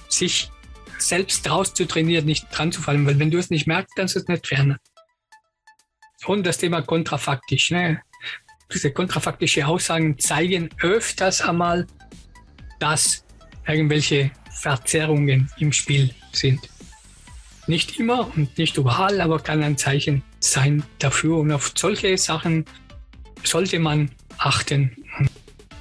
[0.10, 0.50] sich
[0.98, 4.15] selbst draus zu trainieren, nicht dran zu fallen, weil wenn du es nicht merkst, kannst
[4.15, 4.78] du es nicht fernen.
[6.26, 7.72] Und das Thema kontrafaktisch.
[7.72, 8.02] Ne?
[8.74, 11.88] Diese kontrafaktische Aussagen zeigen öfters einmal,
[12.80, 13.26] dass
[13.68, 16.60] irgendwelche Verzerrungen im Spiel sind.
[17.68, 21.38] Nicht immer und nicht überall, aber kann ein Zeichen sein dafür.
[21.38, 22.66] Und auf solche Sachen
[23.44, 24.96] sollte man achten,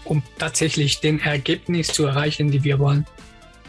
[0.04, 3.06] um tatsächlich den Ergebnis zu erreichen, die wir wollen.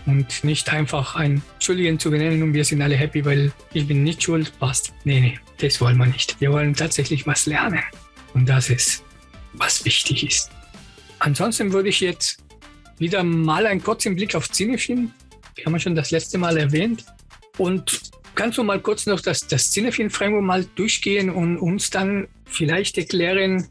[0.06, 4.04] Und nicht einfach ein Schuldigen zu benennen und wir sind alle happy, weil ich bin
[4.04, 4.94] nicht schuld, passt.
[5.04, 6.42] Nee, nee, das wollen wir nicht.
[6.42, 7.84] Wir wollen tatsächlich was lernen.
[8.34, 9.04] Und das ist,
[9.54, 10.52] was wichtig ist.
[11.20, 12.44] Ansonsten würde ich jetzt
[12.98, 15.12] wieder mal einen kurzen Blick auf Cinefilm
[15.58, 17.06] Die haben wir schon das letzte Mal erwähnt.
[17.58, 18.02] Und
[18.36, 23.68] kannst du mal kurz noch das, das Cinefin-Framework mal durchgehen und uns dann vielleicht erklären,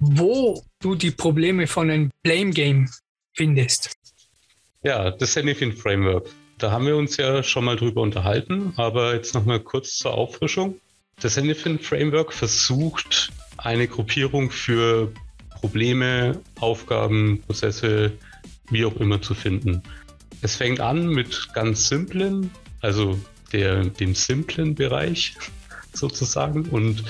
[0.00, 2.88] wo du die Probleme von einem Blame Game
[3.34, 3.92] findest?
[4.82, 6.28] Ja, das Cinefin Framework.
[6.58, 10.80] Da haben wir uns ja schon mal drüber unterhalten, aber jetzt nochmal kurz zur Auffrischung.
[11.20, 15.12] Das Cinefin Framework versucht, eine Gruppierung für
[15.60, 18.12] Probleme, Aufgaben, Prozesse,
[18.70, 19.82] wie auch immer zu finden.
[20.40, 23.18] Es fängt an mit ganz simplen, also
[23.52, 25.36] der, dem simplen Bereich
[25.92, 27.04] sozusagen und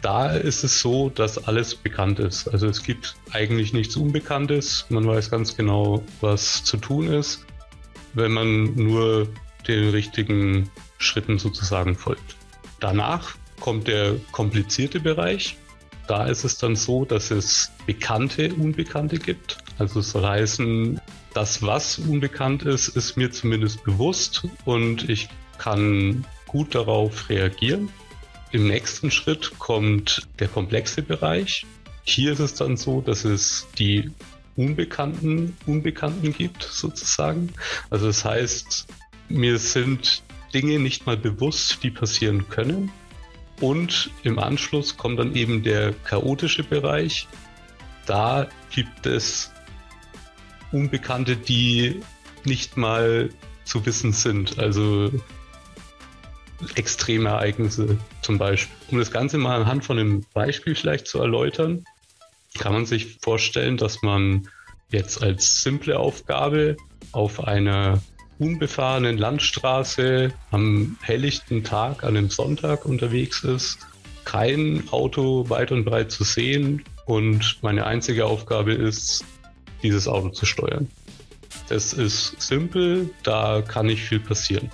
[0.00, 2.46] da ist es so, dass alles bekannt ist.
[2.48, 4.86] Also es gibt eigentlich nichts Unbekanntes.
[4.90, 7.44] Man weiß ganz genau, was zu tun ist,
[8.14, 9.28] wenn man nur
[9.66, 12.36] den richtigen Schritten sozusagen folgt.
[12.78, 15.56] Danach kommt der komplizierte Bereich.
[16.06, 19.58] Da ist es dann so, dass es bekannte Unbekannte gibt.
[19.78, 21.00] Also es soll heißen,
[21.34, 27.90] das, was unbekannt ist, ist mir zumindest bewusst und ich kann gut darauf reagieren.
[28.50, 31.66] Im nächsten Schritt kommt der komplexe Bereich.
[32.04, 34.10] Hier ist es dann so, dass es die
[34.56, 37.52] Unbekannten, Unbekannten gibt, sozusagen.
[37.90, 38.86] Also das heißt,
[39.28, 40.22] mir sind
[40.54, 42.90] Dinge nicht mal bewusst, die passieren können.
[43.60, 47.26] Und im Anschluss kommt dann eben der chaotische Bereich.
[48.06, 49.52] Da gibt es
[50.70, 52.00] Unbekannte, die
[52.44, 53.30] nicht mal
[53.64, 54.58] zu wissen sind.
[54.58, 55.10] Also
[56.74, 58.76] Extremereignisse zum Beispiel.
[58.90, 61.84] Um das Ganze mal anhand von einem Beispiel vielleicht zu erläutern,
[62.58, 64.48] kann man sich vorstellen, dass man
[64.90, 66.76] jetzt als simple Aufgabe
[67.12, 68.00] auf einer
[68.38, 73.78] unbefahrenen Landstraße am helllichten Tag an einem Sonntag unterwegs ist,
[74.24, 79.24] kein Auto weit und breit zu sehen und meine einzige Aufgabe ist,
[79.82, 80.88] dieses Auto zu steuern.
[81.68, 84.70] Das ist simpel, da kann nicht viel passieren.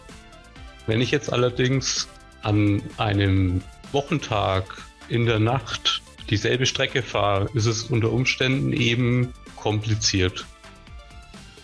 [0.87, 2.09] Wenn ich jetzt allerdings
[2.42, 4.64] an einem Wochentag
[5.09, 10.44] in der Nacht dieselbe Strecke fahre, ist es unter Umständen eben kompliziert.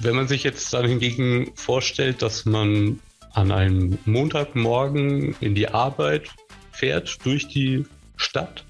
[0.01, 3.01] Wenn man sich jetzt dann hingegen vorstellt, dass man
[3.35, 6.31] an einem Montagmorgen in die Arbeit
[6.73, 7.85] fährt durch die
[8.17, 8.65] Stadt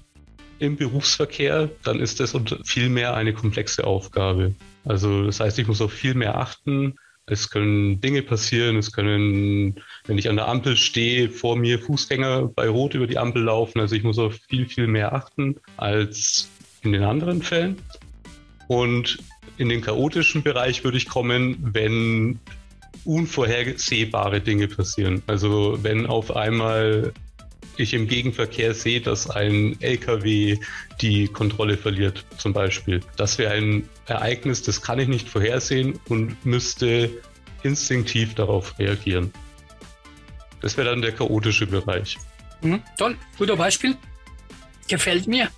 [0.59, 4.53] im Berufsverkehr, dann ist das vielmehr eine komplexe Aufgabe.
[4.83, 6.95] Also das heißt, ich muss auf viel mehr achten.
[7.27, 12.49] Es können Dinge passieren, es können, wenn ich an der Ampel stehe, vor mir Fußgänger
[12.49, 13.79] bei Rot über die Ampel laufen.
[13.79, 16.49] Also ich muss auf viel, viel mehr achten als
[16.81, 17.77] in den anderen Fällen.
[18.71, 19.17] Und
[19.57, 22.39] in den chaotischen Bereich würde ich kommen, wenn
[23.03, 25.21] unvorhersehbare Dinge passieren.
[25.27, 27.11] Also wenn auf einmal
[27.75, 30.57] ich im Gegenverkehr sehe, dass ein LKW
[31.01, 33.01] die Kontrolle verliert, zum Beispiel.
[33.17, 37.09] Das wäre ein Ereignis, das kann ich nicht vorhersehen und müsste
[37.63, 39.33] instinktiv darauf reagieren.
[40.61, 42.17] Das wäre dann der chaotische Bereich.
[42.61, 43.97] Mhm, toll, guter Beispiel.
[44.87, 45.49] Gefällt mir.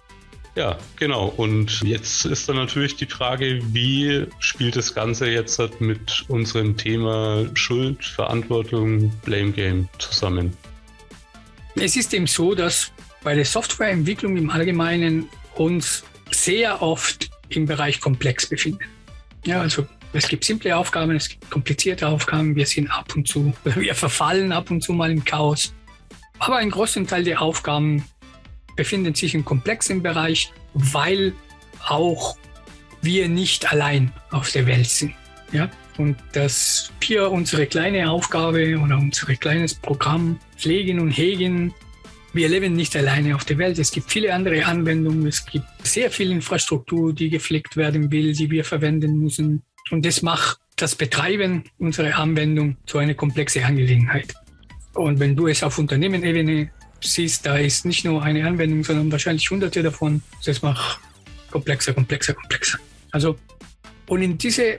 [0.55, 1.33] Ja, genau.
[1.37, 7.45] Und jetzt ist dann natürlich die Frage, wie spielt das Ganze jetzt mit unserem Thema
[7.55, 10.55] Schuld, Verantwortung, Blame Game zusammen?
[11.75, 12.91] Es ist eben so, dass
[13.23, 18.85] bei der Softwareentwicklung im Allgemeinen uns sehr oft im Bereich komplex befinden.
[19.45, 22.55] Ja, also es gibt simple Aufgaben, es gibt komplizierte Aufgaben.
[22.55, 25.73] Wir sind ab und zu, wir verfallen ab und zu mal im Chaos.
[26.37, 28.03] Aber ein großer Teil der Aufgaben
[28.75, 31.33] befindet sich im komplexen Bereich, weil
[31.87, 32.37] auch
[33.01, 35.13] wir nicht allein auf der Welt sind.
[35.51, 35.69] Ja?
[35.97, 41.73] Und dass wir unsere kleine Aufgabe oder unser kleines Programm pflegen und hegen,
[42.33, 43.77] wir leben nicht alleine auf der Welt.
[43.77, 45.27] Es gibt viele andere Anwendungen.
[45.27, 49.61] Es gibt sehr viel Infrastruktur, die gepflegt werden will, die wir verwenden müssen.
[49.91, 54.33] Und das macht das Betreiben unserer Anwendung zu einer komplexen Angelegenheit.
[54.95, 56.71] Und wenn du es auf Unternehmenebene
[57.07, 60.21] siehst, da ist nicht nur eine Anwendung, sondern wahrscheinlich hunderte davon.
[60.45, 60.99] Das macht
[61.51, 62.79] komplexer, komplexer, komplexer.
[63.11, 63.37] Also,
[64.07, 64.77] und in diesem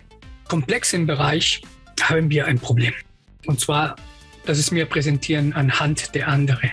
[0.48, 1.62] komplexen Bereich
[2.00, 2.92] haben wir ein Problem.
[3.46, 3.96] Und zwar,
[4.46, 6.72] dass es mir präsentieren anhand der anderen.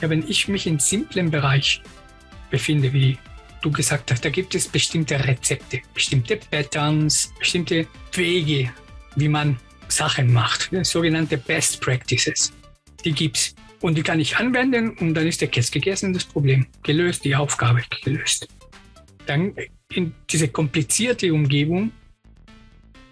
[0.00, 1.80] Ja, wenn ich mich im simplen Bereich
[2.50, 3.18] befinde, wie
[3.62, 8.70] du gesagt hast, da gibt es bestimmte Rezepte, bestimmte Patterns, bestimmte Wege,
[9.16, 12.52] wie man Sachen macht, sogenannte Best Practices.
[13.04, 13.55] Die gibt es.
[13.80, 17.36] Und die kann ich anwenden und dann ist der Käse gegessen, das Problem gelöst, die
[17.36, 18.48] Aufgabe gelöst.
[19.26, 19.54] Dann
[19.92, 21.92] in diese komplizierte Umgebung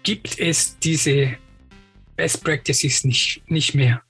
[0.03, 1.37] gibt es diese
[2.15, 4.01] Best Practices nicht, nicht mehr.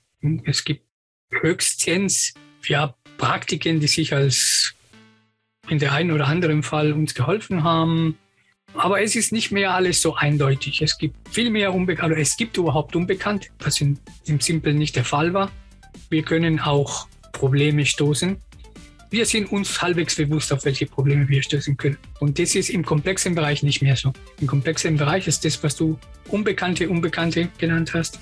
[0.46, 0.84] Es gibt
[1.32, 2.34] höchstens
[2.68, 4.74] ja, Praktiken, die sich als
[5.70, 8.18] in der einen oder anderen Fall uns geholfen haben.
[8.74, 10.82] Aber es ist nicht mehr alles so eindeutig.
[10.82, 12.18] Es gibt viel mehr Unbekannte.
[12.18, 15.52] Es gibt überhaupt Unbekannte, was in, im Simpel nicht der Fall war.
[16.10, 18.38] Wir können auch Probleme stoßen.
[19.10, 21.98] Wir sind uns halbwegs bewusst, auf welche Probleme wir stoßen können.
[22.20, 24.12] Und das ist im komplexen Bereich nicht mehr so.
[24.42, 25.98] Im komplexen Bereich ist das, was du
[26.30, 28.20] Unbekannte, Unbekannte genannt hast.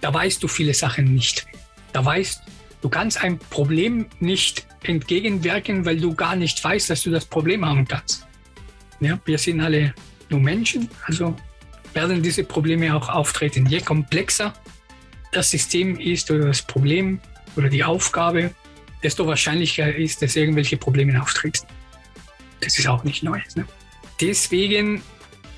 [0.00, 1.46] Da weißt du viele Sachen nicht.
[1.92, 2.42] Da weißt
[2.82, 7.64] du kannst ein Problem nicht entgegenwirken, weil du gar nicht weißt, dass du das Problem
[7.64, 8.26] haben kannst.
[9.00, 9.94] Ja, wir sind alle
[10.28, 11.34] nur Menschen, also
[11.94, 13.66] werden diese Probleme auch auftreten.
[13.66, 14.52] Je komplexer
[15.34, 17.20] das System ist oder das Problem
[17.56, 18.54] oder die Aufgabe,
[19.02, 21.66] desto wahrscheinlicher ist, dass irgendwelche Probleme auftreten.
[22.60, 23.56] Das ist auch nicht Neues.
[23.56, 23.66] Ne?
[24.20, 25.02] Deswegen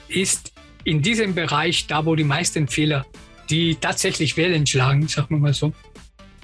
[0.09, 0.53] ist
[0.85, 3.07] in diesem Bereich, da wo die meisten Fehler,
[3.51, 5.73] die tatsächlich Wellen schlagen, sagen wir mal so,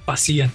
[0.07, 0.53] passieren.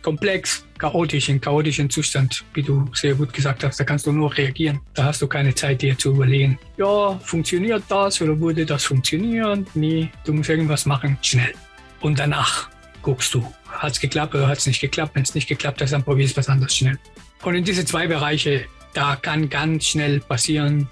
[0.00, 3.78] Komplex, chaotisch, in chaotischen Zustand, wie du sehr gut gesagt hast.
[3.78, 4.80] Da kannst du nur reagieren.
[4.94, 9.66] Da hast du keine Zeit, dir zu überlegen, ja, funktioniert das oder würde das funktionieren?
[9.74, 11.54] Nee, du musst irgendwas machen, schnell.
[12.02, 12.68] Und danach
[13.00, 15.14] guckst du, hat es geklappt oder hat es nicht geklappt?
[15.14, 16.98] Wenn es nicht geklappt hat, dann probierst du was anderes schnell.
[17.42, 20.88] Und in diese zwei Bereiche, da kann ganz schnell passieren,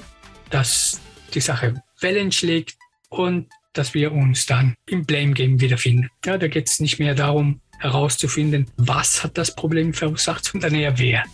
[0.50, 1.00] dass
[1.34, 2.76] die Sache Wellen schlägt
[3.08, 6.08] und dass wir uns dann im Blame Game wiederfinden.
[6.24, 10.98] Ja, da geht es nicht mehr darum, herauszufinden, was hat das Problem verursacht, sondern eher
[10.98, 11.24] wer.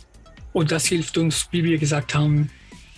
[0.52, 2.50] Und das hilft uns, wie wir gesagt haben,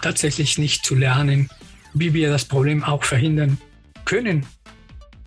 [0.02, 1.48] tatsächlich nicht zu lernen,
[1.94, 3.58] wie wir das Problem auch verhindern
[4.04, 4.46] können,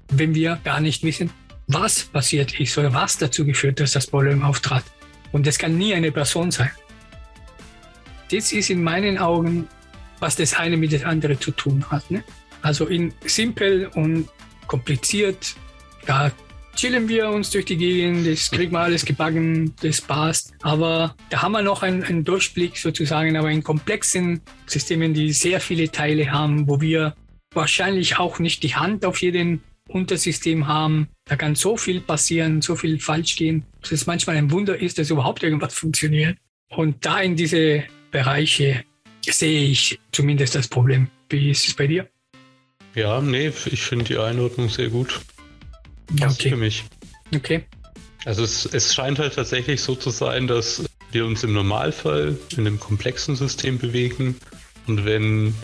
[0.10, 1.32] wenn wir gar nicht wissen,
[1.74, 4.84] was passiert ist oder was dazu geführt, dass das Problem auftrat.
[5.32, 6.72] Und das kann nie eine Person sein.
[8.32, 9.68] Das ist in meinen Augen,
[10.20, 12.10] was das eine mit dem anderen zu tun hat.
[12.10, 12.24] Ne?
[12.62, 14.30] Also in simpel und
[14.68, 15.56] kompliziert,
[16.06, 16.32] da
[16.76, 20.54] chillen wir uns durch die Gegend, das kriegen wir alles gebacken, das passt.
[20.62, 25.60] Aber da haben wir noch einen, einen Durchblick sozusagen, aber in komplexen Systemen, die sehr
[25.60, 27.16] viele Teile haben, wo wir
[27.54, 31.10] wahrscheinlich auch nicht die Hand auf jeden Untersystem haben.
[31.32, 34.98] Da kann so viel passieren, so viel falsch gehen, dass es manchmal ein Wunder ist,
[34.98, 36.38] dass überhaupt irgendwas funktioniert.
[36.67, 38.84] Und da in diese Bereiche
[39.26, 41.08] sehe ich zumindest das Problem.
[41.30, 42.10] Wie ist es bei dir?
[42.96, 45.22] Ja, nee, ich finde die Einordnung sehr gut.
[46.17, 46.50] Passt okay.
[46.50, 46.84] für mich.
[47.34, 47.63] Okay.
[48.26, 52.67] Also es, es scheint halt tatsächlich so zu sein, dass wir uns im Normalfall in
[52.67, 54.36] einem komplexen System bewegen
[54.86, 55.56] und wenn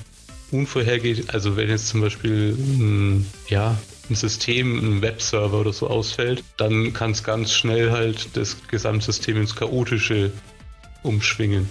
[0.50, 3.78] unvorhergeht, also wenn jetzt zum Beispiel ein, ja,
[4.10, 9.38] ein System, ein Webserver oder so ausfällt, dann kann es ganz schnell halt das Gesamtsystem
[9.38, 10.32] ins Chaotische
[11.04, 11.70] umschwingen.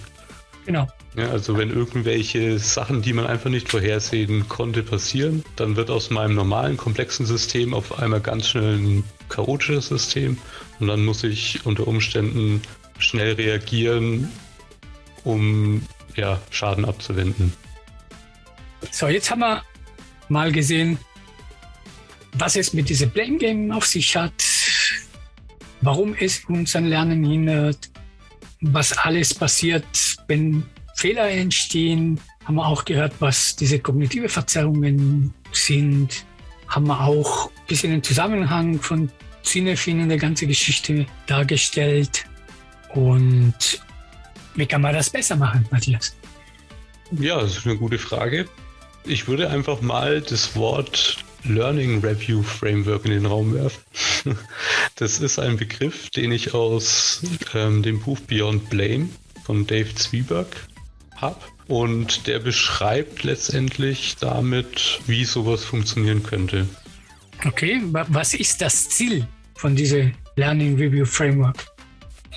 [0.67, 0.89] Genau.
[1.17, 6.11] Ja, also wenn irgendwelche Sachen, die man einfach nicht vorhersehen konnte, passieren, dann wird aus
[6.11, 10.37] meinem normalen, komplexen System auf einmal ganz schnell ein chaotisches System
[10.79, 12.61] und dann muss ich unter Umständen
[12.99, 14.31] schnell reagieren,
[15.25, 15.83] um
[16.17, 17.53] ja, Schaden abzuwenden.
[18.91, 19.63] So, jetzt haben wir
[20.29, 20.99] mal gesehen,
[22.39, 24.45] was es mit diesem Blame Game auf sich hat,
[25.81, 27.91] warum es uns an Lernen hindert,
[28.61, 29.85] was alles passiert,
[30.29, 30.65] wenn
[30.97, 32.21] Fehler entstehen.
[32.45, 36.25] Haben wir auch gehört, was diese kognitive Verzerrungen sind.
[36.69, 39.11] Haben wir auch ein bisschen den Zusammenhang von
[39.43, 42.25] Cinefin in der ganzen Geschichte dargestellt.
[42.95, 43.81] Und
[44.55, 46.17] wie kann man das besser machen, Matthias?
[47.13, 48.49] Ja, das ist eine gute Frage.
[49.05, 53.83] Ich würde einfach mal das Wort Learning Review Framework in den Raum werfen.
[54.99, 57.21] Das ist ein Begriff, den ich aus
[57.55, 59.11] ähm, dem Buch Beyond Blame
[59.45, 60.47] von Dave Zwieback
[61.17, 61.39] habe.
[61.69, 66.67] Und der beschreibt letztendlich damit, wie sowas funktionieren könnte.
[67.45, 71.67] Okay, was ist das Ziel von diesem Learning Review Framework?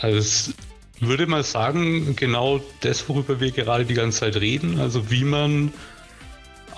[0.01, 0.51] Also
[0.99, 5.71] würde mal sagen, genau das, worüber wir gerade die ganze Zeit reden, also wie man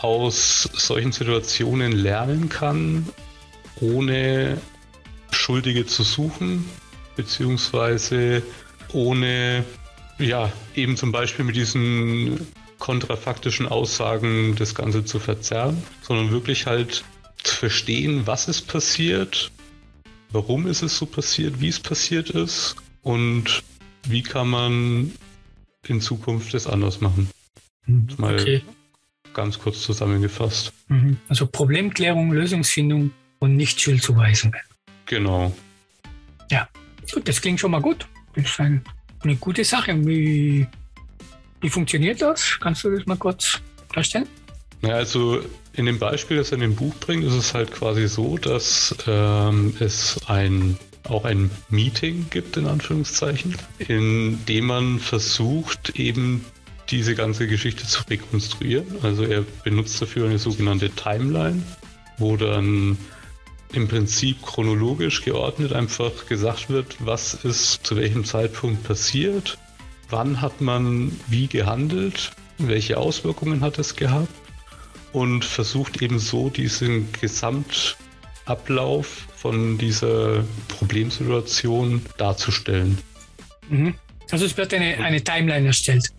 [0.04, 3.08] aus solchen Situationen lernen kann,
[3.80, 4.60] ohne
[5.32, 6.66] Schuldige zu suchen,
[7.16, 8.44] beziehungsweise
[8.94, 9.64] ohne,
[10.18, 12.48] ja, eben zum Beispiel mit diesen
[12.80, 17.04] kontrafaktischen Aussagen das Ganze zu verzerren, sondern wirklich halt
[17.44, 19.52] zu verstehen, was ist passiert,
[20.32, 23.64] warum ist es so passiert, wie es passiert ist und
[24.08, 25.12] wie kann man
[25.88, 27.30] in Zukunft das anders machen.
[28.18, 28.64] Mal okay
[29.34, 30.74] ganz kurz zusammengefasst.
[30.88, 31.18] Mhm.
[31.28, 34.62] Also Problemklärung, Lösungsfindung und nicht Schuldzuweisungen.
[35.06, 35.56] Genau.
[36.50, 36.68] Ja,
[37.14, 38.08] gut, das klingt schon mal gut.
[38.36, 38.84] Das ist ein,
[39.22, 39.94] eine gute Sache.
[40.06, 40.68] Wie,
[41.62, 42.60] wie funktioniert das?
[42.60, 43.62] Kannst du das mal kurz
[43.94, 44.28] darstellen?
[44.82, 45.42] Ja, also
[45.74, 48.96] in dem Beispiel, das er in dem Buch bringt, ist es halt quasi so, dass
[49.08, 50.78] ähm, es ein
[51.10, 56.46] auch ein Meeting gibt, in Anführungszeichen, in dem man versucht, eben
[56.92, 58.98] diese ganze Geschichte zu rekonstruieren.
[59.02, 61.64] Also er benutzt dafür eine sogenannte Timeline,
[62.18, 62.98] wo dann
[63.74, 69.58] im Prinzip chronologisch geordnet einfach gesagt wird, was ist zu welchem Zeitpunkt passiert,
[70.10, 74.34] wann hat man wie gehandelt, welche Auswirkungen hat es gehabt
[75.14, 82.98] und versucht eben so diesen Gesamtablauf von dieser Problemsituation darzustellen.
[83.70, 83.96] Mhm.
[84.30, 86.12] Also es wird eine, eine Timeline erstellt.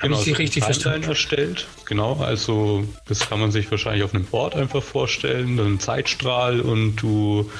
[0.00, 1.08] Genau, ich richtig verstanden?
[1.08, 1.66] erstellt.
[1.86, 6.96] Genau, also das kann man sich wahrscheinlich auf einem Board einfach vorstellen, einen Zeitstrahl und
[6.96, 7.50] du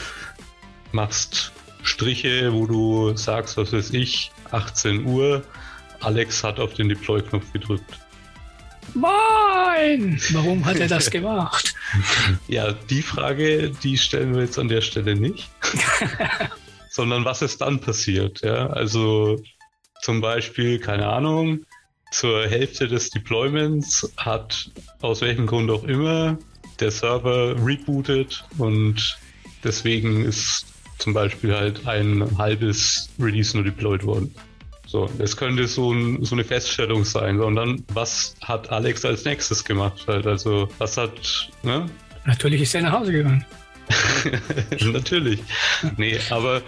[0.93, 5.43] machst Striche, wo du sagst, was weiß ich, 18 Uhr,
[6.01, 7.99] Alex hat auf den Deploy-Knopf gedrückt.
[8.95, 10.21] Nein!
[10.33, 11.75] Warum hat er das gemacht?
[12.49, 15.49] ja, die Frage, die stellen wir jetzt an der Stelle nicht.
[16.91, 18.43] Sondern was ist dann passiert?
[18.43, 19.43] Ja, also
[20.03, 21.67] zum Beispiel, keine Ahnung,
[22.11, 24.71] zur Hälfte des Deployments hat
[25.03, 26.39] aus welchem Grund auch immer
[26.81, 29.19] der Server rebootet und
[29.65, 30.67] deswegen ist
[30.99, 34.35] zum Beispiel halt ein halbes Release nur deployed worden.
[34.87, 37.41] So, das könnte so, ein, so eine Feststellung sein.
[37.41, 40.05] Und dann, was hat Alex als nächstes gemacht?
[40.07, 40.27] Halt?
[40.27, 41.91] Also, was hat, ne?
[42.25, 43.45] Natürlich ist er nach Hause gegangen.
[44.81, 45.41] Natürlich.
[45.97, 46.63] Nee, aber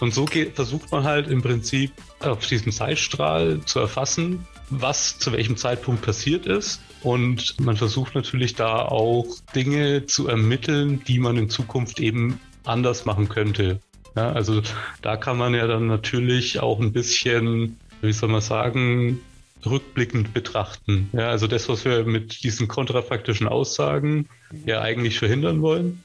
[0.00, 5.32] und so geht, versucht man halt im Prinzip auf diesem Zeitstrahl zu erfassen, was zu
[5.32, 6.80] welchem Zeitpunkt passiert ist.
[7.02, 13.04] Und man versucht natürlich da auch Dinge zu ermitteln, die man in Zukunft eben anders
[13.04, 13.80] machen könnte.
[14.16, 14.62] Ja, also
[15.02, 19.20] da kann man ja dann natürlich auch ein bisschen, wie soll man sagen,
[19.64, 21.08] rückblickend betrachten.
[21.12, 24.28] Ja, also das, was wir mit diesen kontrafaktischen Aussagen
[24.66, 26.02] ja eigentlich verhindern wollen.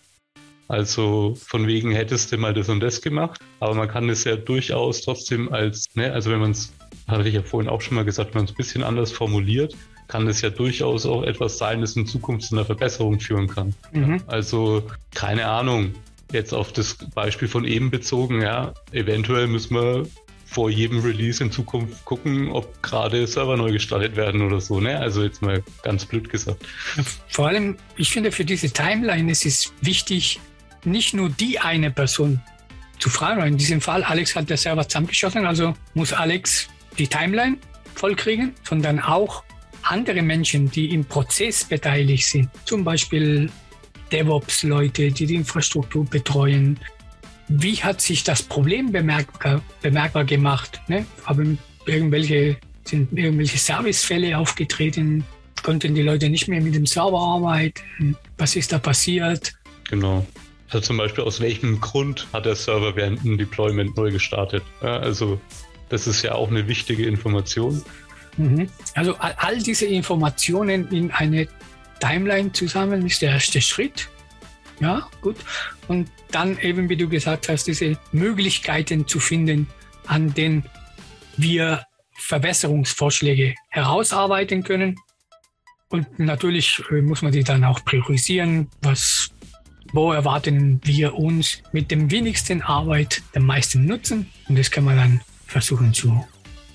[0.67, 4.35] Also von wegen hättest du mal das und das gemacht, aber man kann es ja
[4.35, 6.73] durchaus trotzdem als, ne, also wenn man es,
[7.07, 9.75] hatte ich ja vorhin auch schon mal gesagt, wenn man es ein bisschen anders formuliert,
[10.07, 13.73] kann es ja durchaus auch etwas sein, das in Zukunft zu einer Verbesserung führen kann.
[13.91, 14.21] Mhm.
[14.27, 14.83] Also
[15.13, 15.95] keine Ahnung,
[16.31, 20.05] jetzt auf das Beispiel von eben bezogen, ja, eventuell müssen wir
[20.45, 24.79] vor jedem Release in Zukunft gucken, ob gerade Server neu gestartet werden oder so.
[24.79, 24.97] Ne?
[24.97, 26.63] Also jetzt mal ganz blöd gesagt.
[27.27, 30.39] Vor allem, ich finde für diese Timeline es ist wichtig,
[30.85, 32.41] nicht nur die eine Person
[32.99, 33.41] zu fragen.
[33.41, 37.57] In diesem Fall, Alex hat der Server zusammengeschossen, also muss Alex die Timeline
[37.95, 39.43] vollkriegen, sondern auch
[39.83, 42.49] andere Menschen, die im Prozess beteiligt sind.
[42.65, 43.49] Zum Beispiel
[44.11, 46.79] DevOps-Leute, die die Infrastruktur betreuen.
[47.47, 50.81] Wie hat sich das Problem bemerkbar, bemerkbar gemacht?
[50.87, 51.05] Ne?
[51.25, 55.23] Haben irgendwelche, sind irgendwelche Servicefälle aufgetreten?
[55.61, 58.17] Konnten die Leute nicht mehr mit dem Server arbeiten?
[58.37, 59.53] Was ist da passiert?
[59.89, 60.25] Genau.
[60.69, 64.63] Also zum Beispiel aus welchem Grund hat der Server während dem Deployment neu gestartet?
[64.81, 65.39] Also
[65.89, 67.83] das ist ja auch eine wichtige Information.
[68.37, 68.69] Mhm.
[68.93, 71.47] Also all diese Informationen in eine
[71.99, 74.09] Timeline zusammen ist der erste Schritt.
[74.79, 75.37] Ja, gut.
[75.87, 79.67] Und dann eben, wie du gesagt hast, diese Möglichkeiten zu finden,
[80.05, 80.65] an denen
[81.37, 81.85] wir
[82.17, 84.97] Verbesserungsvorschläge herausarbeiten können.
[85.89, 89.29] Und natürlich äh, muss man die dann auch priorisieren, was,
[89.93, 94.29] wo erwarten wir uns mit dem wenigsten Arbeit den meisten Nutzen.
[94.49, 96.25] Und das kann man dann versuchen zu,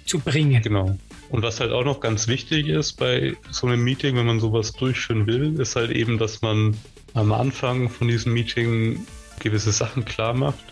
[0.06, 0.62] zu bringen.
[0.62, 0.96] Genau.
[1.30, 4.72] Und was halt auch noch ganz wichtig ist bei so einem Meeting, wenn man sowas
[4.72, 6.76] durchführen will, ist halt eben, dass man
[7.14, 9.06] am Anfang von diesem Meeting
[9.38, 10.64] gewisse Sachen klar macht.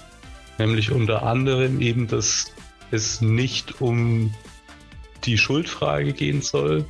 [0.59, 2.53] Nämlich unter anderem eben, dass
[2.91, 4.35] es nicht um
[5.25, 6.85] die Schuldfrage gehen soll,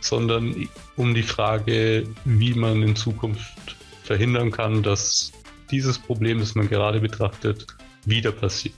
[0.00, 5.32] sondern um die Frage, wie man in Zukunft verhindern kann, dass
[5.70, 7.66] dieses Problem, das man gerade betrachtet,
[8.04, 8.74] wieder passiert.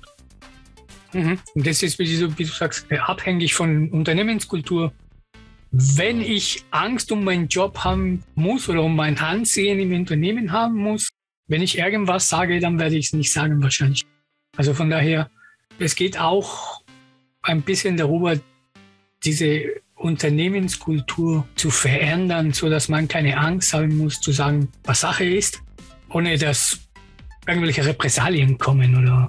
[1.12, 1.38] Mhm.
[1.54, 4.92] Das ist, wie du, wie du sagst, abhängig von Unternehmenskultur.
[5.70, 10.76] Wenn ich Angst um meinen Job haben muss oder um mein Ansehen im Unternehmen haben
[10.76, 11.08] muss,
[11.48, 14.04] wenn ich irgendwas sage, dann werde ich es nicht sagen wahrscheinlich.
[14.56, 15.30] Also von daher,
[15.78, 16.82] es geht auch
[17.42, 18.38] ein bisschen darüber,
[19.24, 25.24] diese Unternehmenskultur zu verändern, so dass man keine Angst haben muss zu sagen, was Sache
[25.24, 25.62] ist,
[26.10, 26.78] ohne dass
[27.46, 29.28] irgendwelche Repressalien kommen oder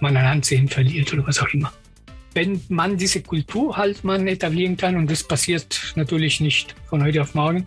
[0.00, 1.72] man ein Ansehen verliert oder was auch immer.
[2.34, 7.22] Wenn man diese Kultur halt man etablieren kann, und das passiert natürlich nicht von heute
[7.22, 7.66] auf morgen,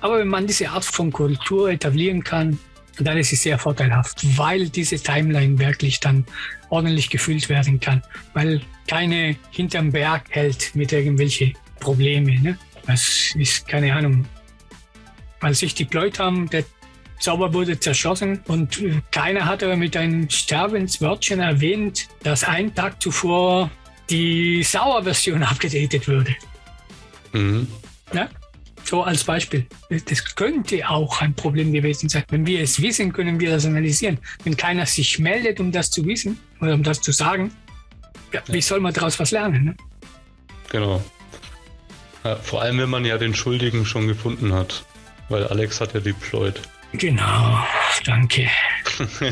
[0.00, 2.58] aber wenn man diese Art von Kultur etablieren kann,
[2.98, 6.24] dann ist es sehr vorteilhaft, weil diese Timeline wirklich dann
[6.68, 8.02] ordentlich gefüllt werden kann,
[8.34, 12.42] weil keine hinterm Berg hält mit irgendwelchen Problemen.
[12.42, 12.58] Ne?
[12.86, 14.26] Das ist keine Ahnung.
[15.40, 16.48] Als ich deployed haben,
[17.20, 23.70] Zauber wurde zerschossen und keiner hat aber mit einem Sterbenswörtchen erwähnt, dass ein Tag zuvor
[24.08, 26.34] die Sauer-Version abgedatet würde.
[27.32, 27.68] Mhm.
[28.12, 28.28] Ja?
[28.84, 29.66] So als Beispiel.
[29.88, 32.24] Das könnte auch ein Problem gewesen sein.
[32.30, 34.18] Wenn wir es wissen, können wir das analysieren.
[34.42, 37.52] Wenn keiner sich meldet, um das zu wissen oder um das zu sagen,
[38.32, 39.64] ja, wie soll man daraus was lernen?
[39.64, 39.76] Ne?
[40.70, 41.04] Genau.
[42.24, 44.84] Ja, vor allem, wenn man ja den Schuldigen schon gefunden hat.
[45.28, 46.60] Weil Alex hat ja deployed.
[46.92, 47.58] Genau,
[48.04, 48.48] danke.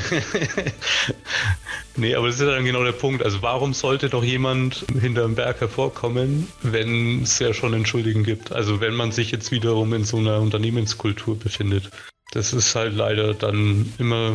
[1.97, 3.25] nee, aber das ist dann genau der Punkt.
[3.25, 8.53] Also warum sollte doch jemand hinterm Berg hervorkommen, wenn es ja schon einen Schuldigen gibt?
[8.53, 11.91] Also wenn man sich jetzt wiederum in so einer Unternehmenskultur befindet.
[12.33, 14.35] Das ist halt leider dann immer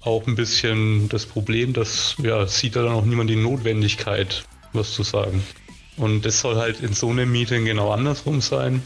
[0.00, 4.92] auch ein bisschen das Problem, dass ja, sieht da dann auch niemand die Notwendigkeit, was
[4.92, 5.44] zu sagen.
[5.96, 8.82] Und das soll halt in so einem Meeting genau andersrum sein.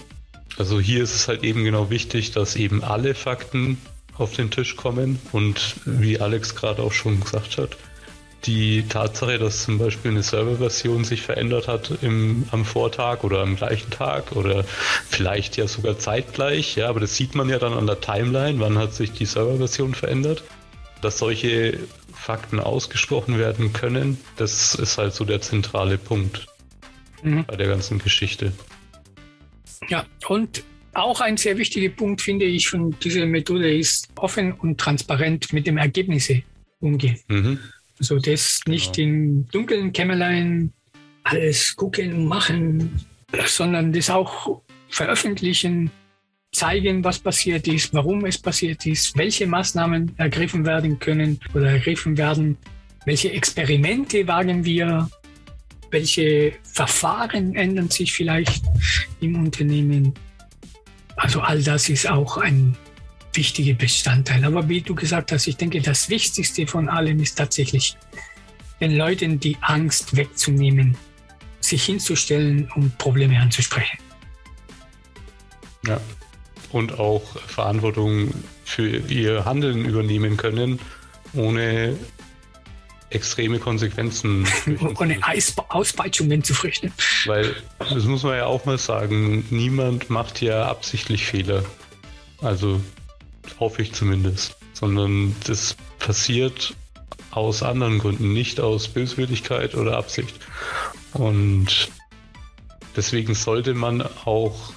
[0.61, 3.79] Also hier ist es halt eben genau wichtig, dass eben alle Fakten
[4.19, 7.79] auf den Tisch kommen und wie Alex gerade auch schon gesagt hat,
[8.45, 13.57] die Tatsache, dass zum Beispiel eine Serverversion sich verändert hat im, am Vortag oder am
[13.57, 14.65] gleichen Tag oder
[15.09, 18.77] vielleicht ja sogar zeitgleich, ja, aber das sieht man ja dann an der Timeline, wann
[18.77, 20.45] hat sich die Serverversion verändert.
[21.01, 21.79] Dass solche
[22.13, 26.49] Fakten ausgesprochen werden können, das ist halt so der zentrale Punkt
[27.23, 27.47] mhm.
[27.47, 28.53] bei der ganzen Geschichte.
[29.89, 30.63] Ja, und
[30.93, 35.67] auch ein sehr wichtiger Punkt, finde ich, von dieser Methode ist offen und transparent mit
[35.67, 36.43] dem Ergebnisse
[36.81, 37.19] umgehen.
[37.29, 37.59] Mhm.
[37.99, 39.09] Also das nicht genau.
[39.09, 40.73] im dunklen Kämmerlein
[41.23, 43.05] alles gucken und machen,
[43.47, 45.91] sondern das auch veröffentlichen,
[46.53, 52.19] zeigen, was passiert ist, warum es passiert ist, welche Maßnahmen ergriffen werden können oder ergriffen
[52.19, 52.57] werden,
[53.05, 55.09] welche Experimente wagen wir,
[55.91, 58.65] welche Verfahren ändern sich vielleicht
[59.21, 60.15] im Unternehmen.
[61.17, 62.77] Also all das ist auch ein
[63.35, 64.45] wichtiger Bestandteil.
[64.45, 67.97] Aber wie du gesagt hast, ich denke, das Wichtigste von allem ist tatsächlich,
[68.81, 70.97] den Leuten die Angst wegzunehmen,
[71.61, 73.99] sich hinzustellen und Probleme anzusprechen.
[75.87, 76.01] Ja.
[76.73, 78.33] Und auch Verantwortung
[78.65, 80.79] für ihr Handeln übernehmen können,
[81.35, 81.97] ohne
[83.11, 84.47] extreme Konsequenzen.
[84.99, 85.19] Ohne
[85.69, 86.93] Auspeitschungen zu fürchten.
[87.27, 91.65] Weil, das muss man ja auch mal sagen, niemand macht ja absichtlich Fehler.
[92.41, 92.81] Also
[93.59, 94.57] hoffe ich zumindest.
[94.73, 96.75] Sondern das passiert
[97.33, 100.35] aus anderen Gründen, nicht aus Böswilligkeit oder Absicht.
[101.13, 101.89] Und
[102.97, 104.73] deswegen sollte man auch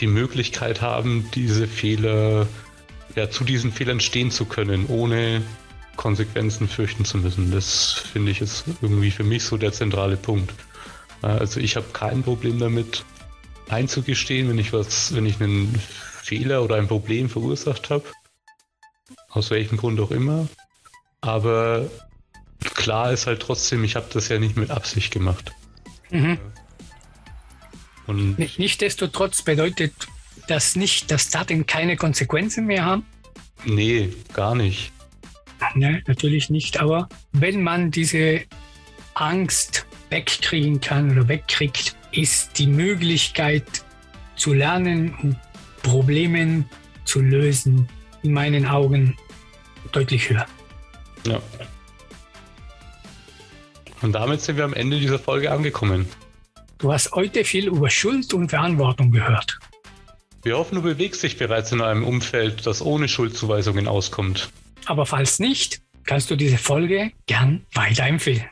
[0.00, 2.46] die Möglichkeit haben, diese Fehler,
[3.16, 5.42] ja, zu diesen Fehlern stehen zu können, ohne
[5.98, 7.50] Konsequenzen fürchten zu müssen.
[7.50, 10.54] Das finde ich ist irgendwie für mich so der zentrale Punkt.
[11.20, 13.04] Also ich habe kein Problem damit
[13.68, 15.74] einzugestehen, wenn ich was, wenn ich einen
[16.22, 18.04] Fehler oder ein Problem verursacht habe.
[19.28, 20.48] Aus welchem Grund auch immer.
[21.20, 21.90] Aber
[22.74, 25.52] klar ist halt trotzdem, ich habe das ja nicht mit Absicht gemacht.
[26.10, 26.38] Mhm.
[28.06, 29.92] Und Nichtsdestotrotz bedeutet
[30.46, 33.04] das nicht, dass Daten keine Konsequenzen mehr haben?
[33.64, 34.92] Nee, gar nicht.
[35.74, 38.42] Ne, natürlich nicht, aber wenn man diese
[39.14, 43.84] Angst wegkriegen kann oder wegkriegt, ist die Möglichkeit
[44.36, 45.36] zu lernen und
[45.82, 46.64] Problemen
[47.04, 47.88] zu lösen
[48.22, 49.16] in meinen Augen
[49.92, 50.46] deutlich höher.
[51.26, 51.40] Ja.
[54.00, 56.06] Und damit sind wir am Ende dieser Folge angekommen.
[56.78, 59.58] Du hast heute viel über Schuld und Verantwortung gehört.
[60.44, 64.50] Wir hoffen, du bewegst dich bereits in einem Umfeld, das ohne Schuldzuweisungen auskommt.
[64.88, 68.44] Aber falls nicht, kannst du diese Folge gern weiterempfehlen.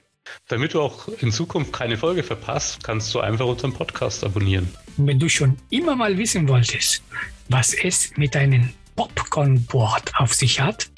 [0.49, 4.69] Damit du auch in Zukunft keine Folge verpasst, kannst du einfach unseren Podcast abonnieren.
[4.99, 7.03] Und wenn du schon immer mal wissen wolltest,
[7.49, 10.91] was es mit deinem Popcorn-Board auf sich hat,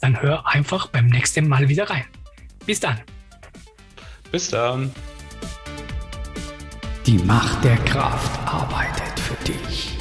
[0.00, 2.04] dann hör einfach beim nächsten Mal wieder rein.
[2.64, 2.98] Bis dann.
[4.30, 4.90] Bis dann.
[7.04, 9.91] Die Macht der Kraft arbeitet für dich.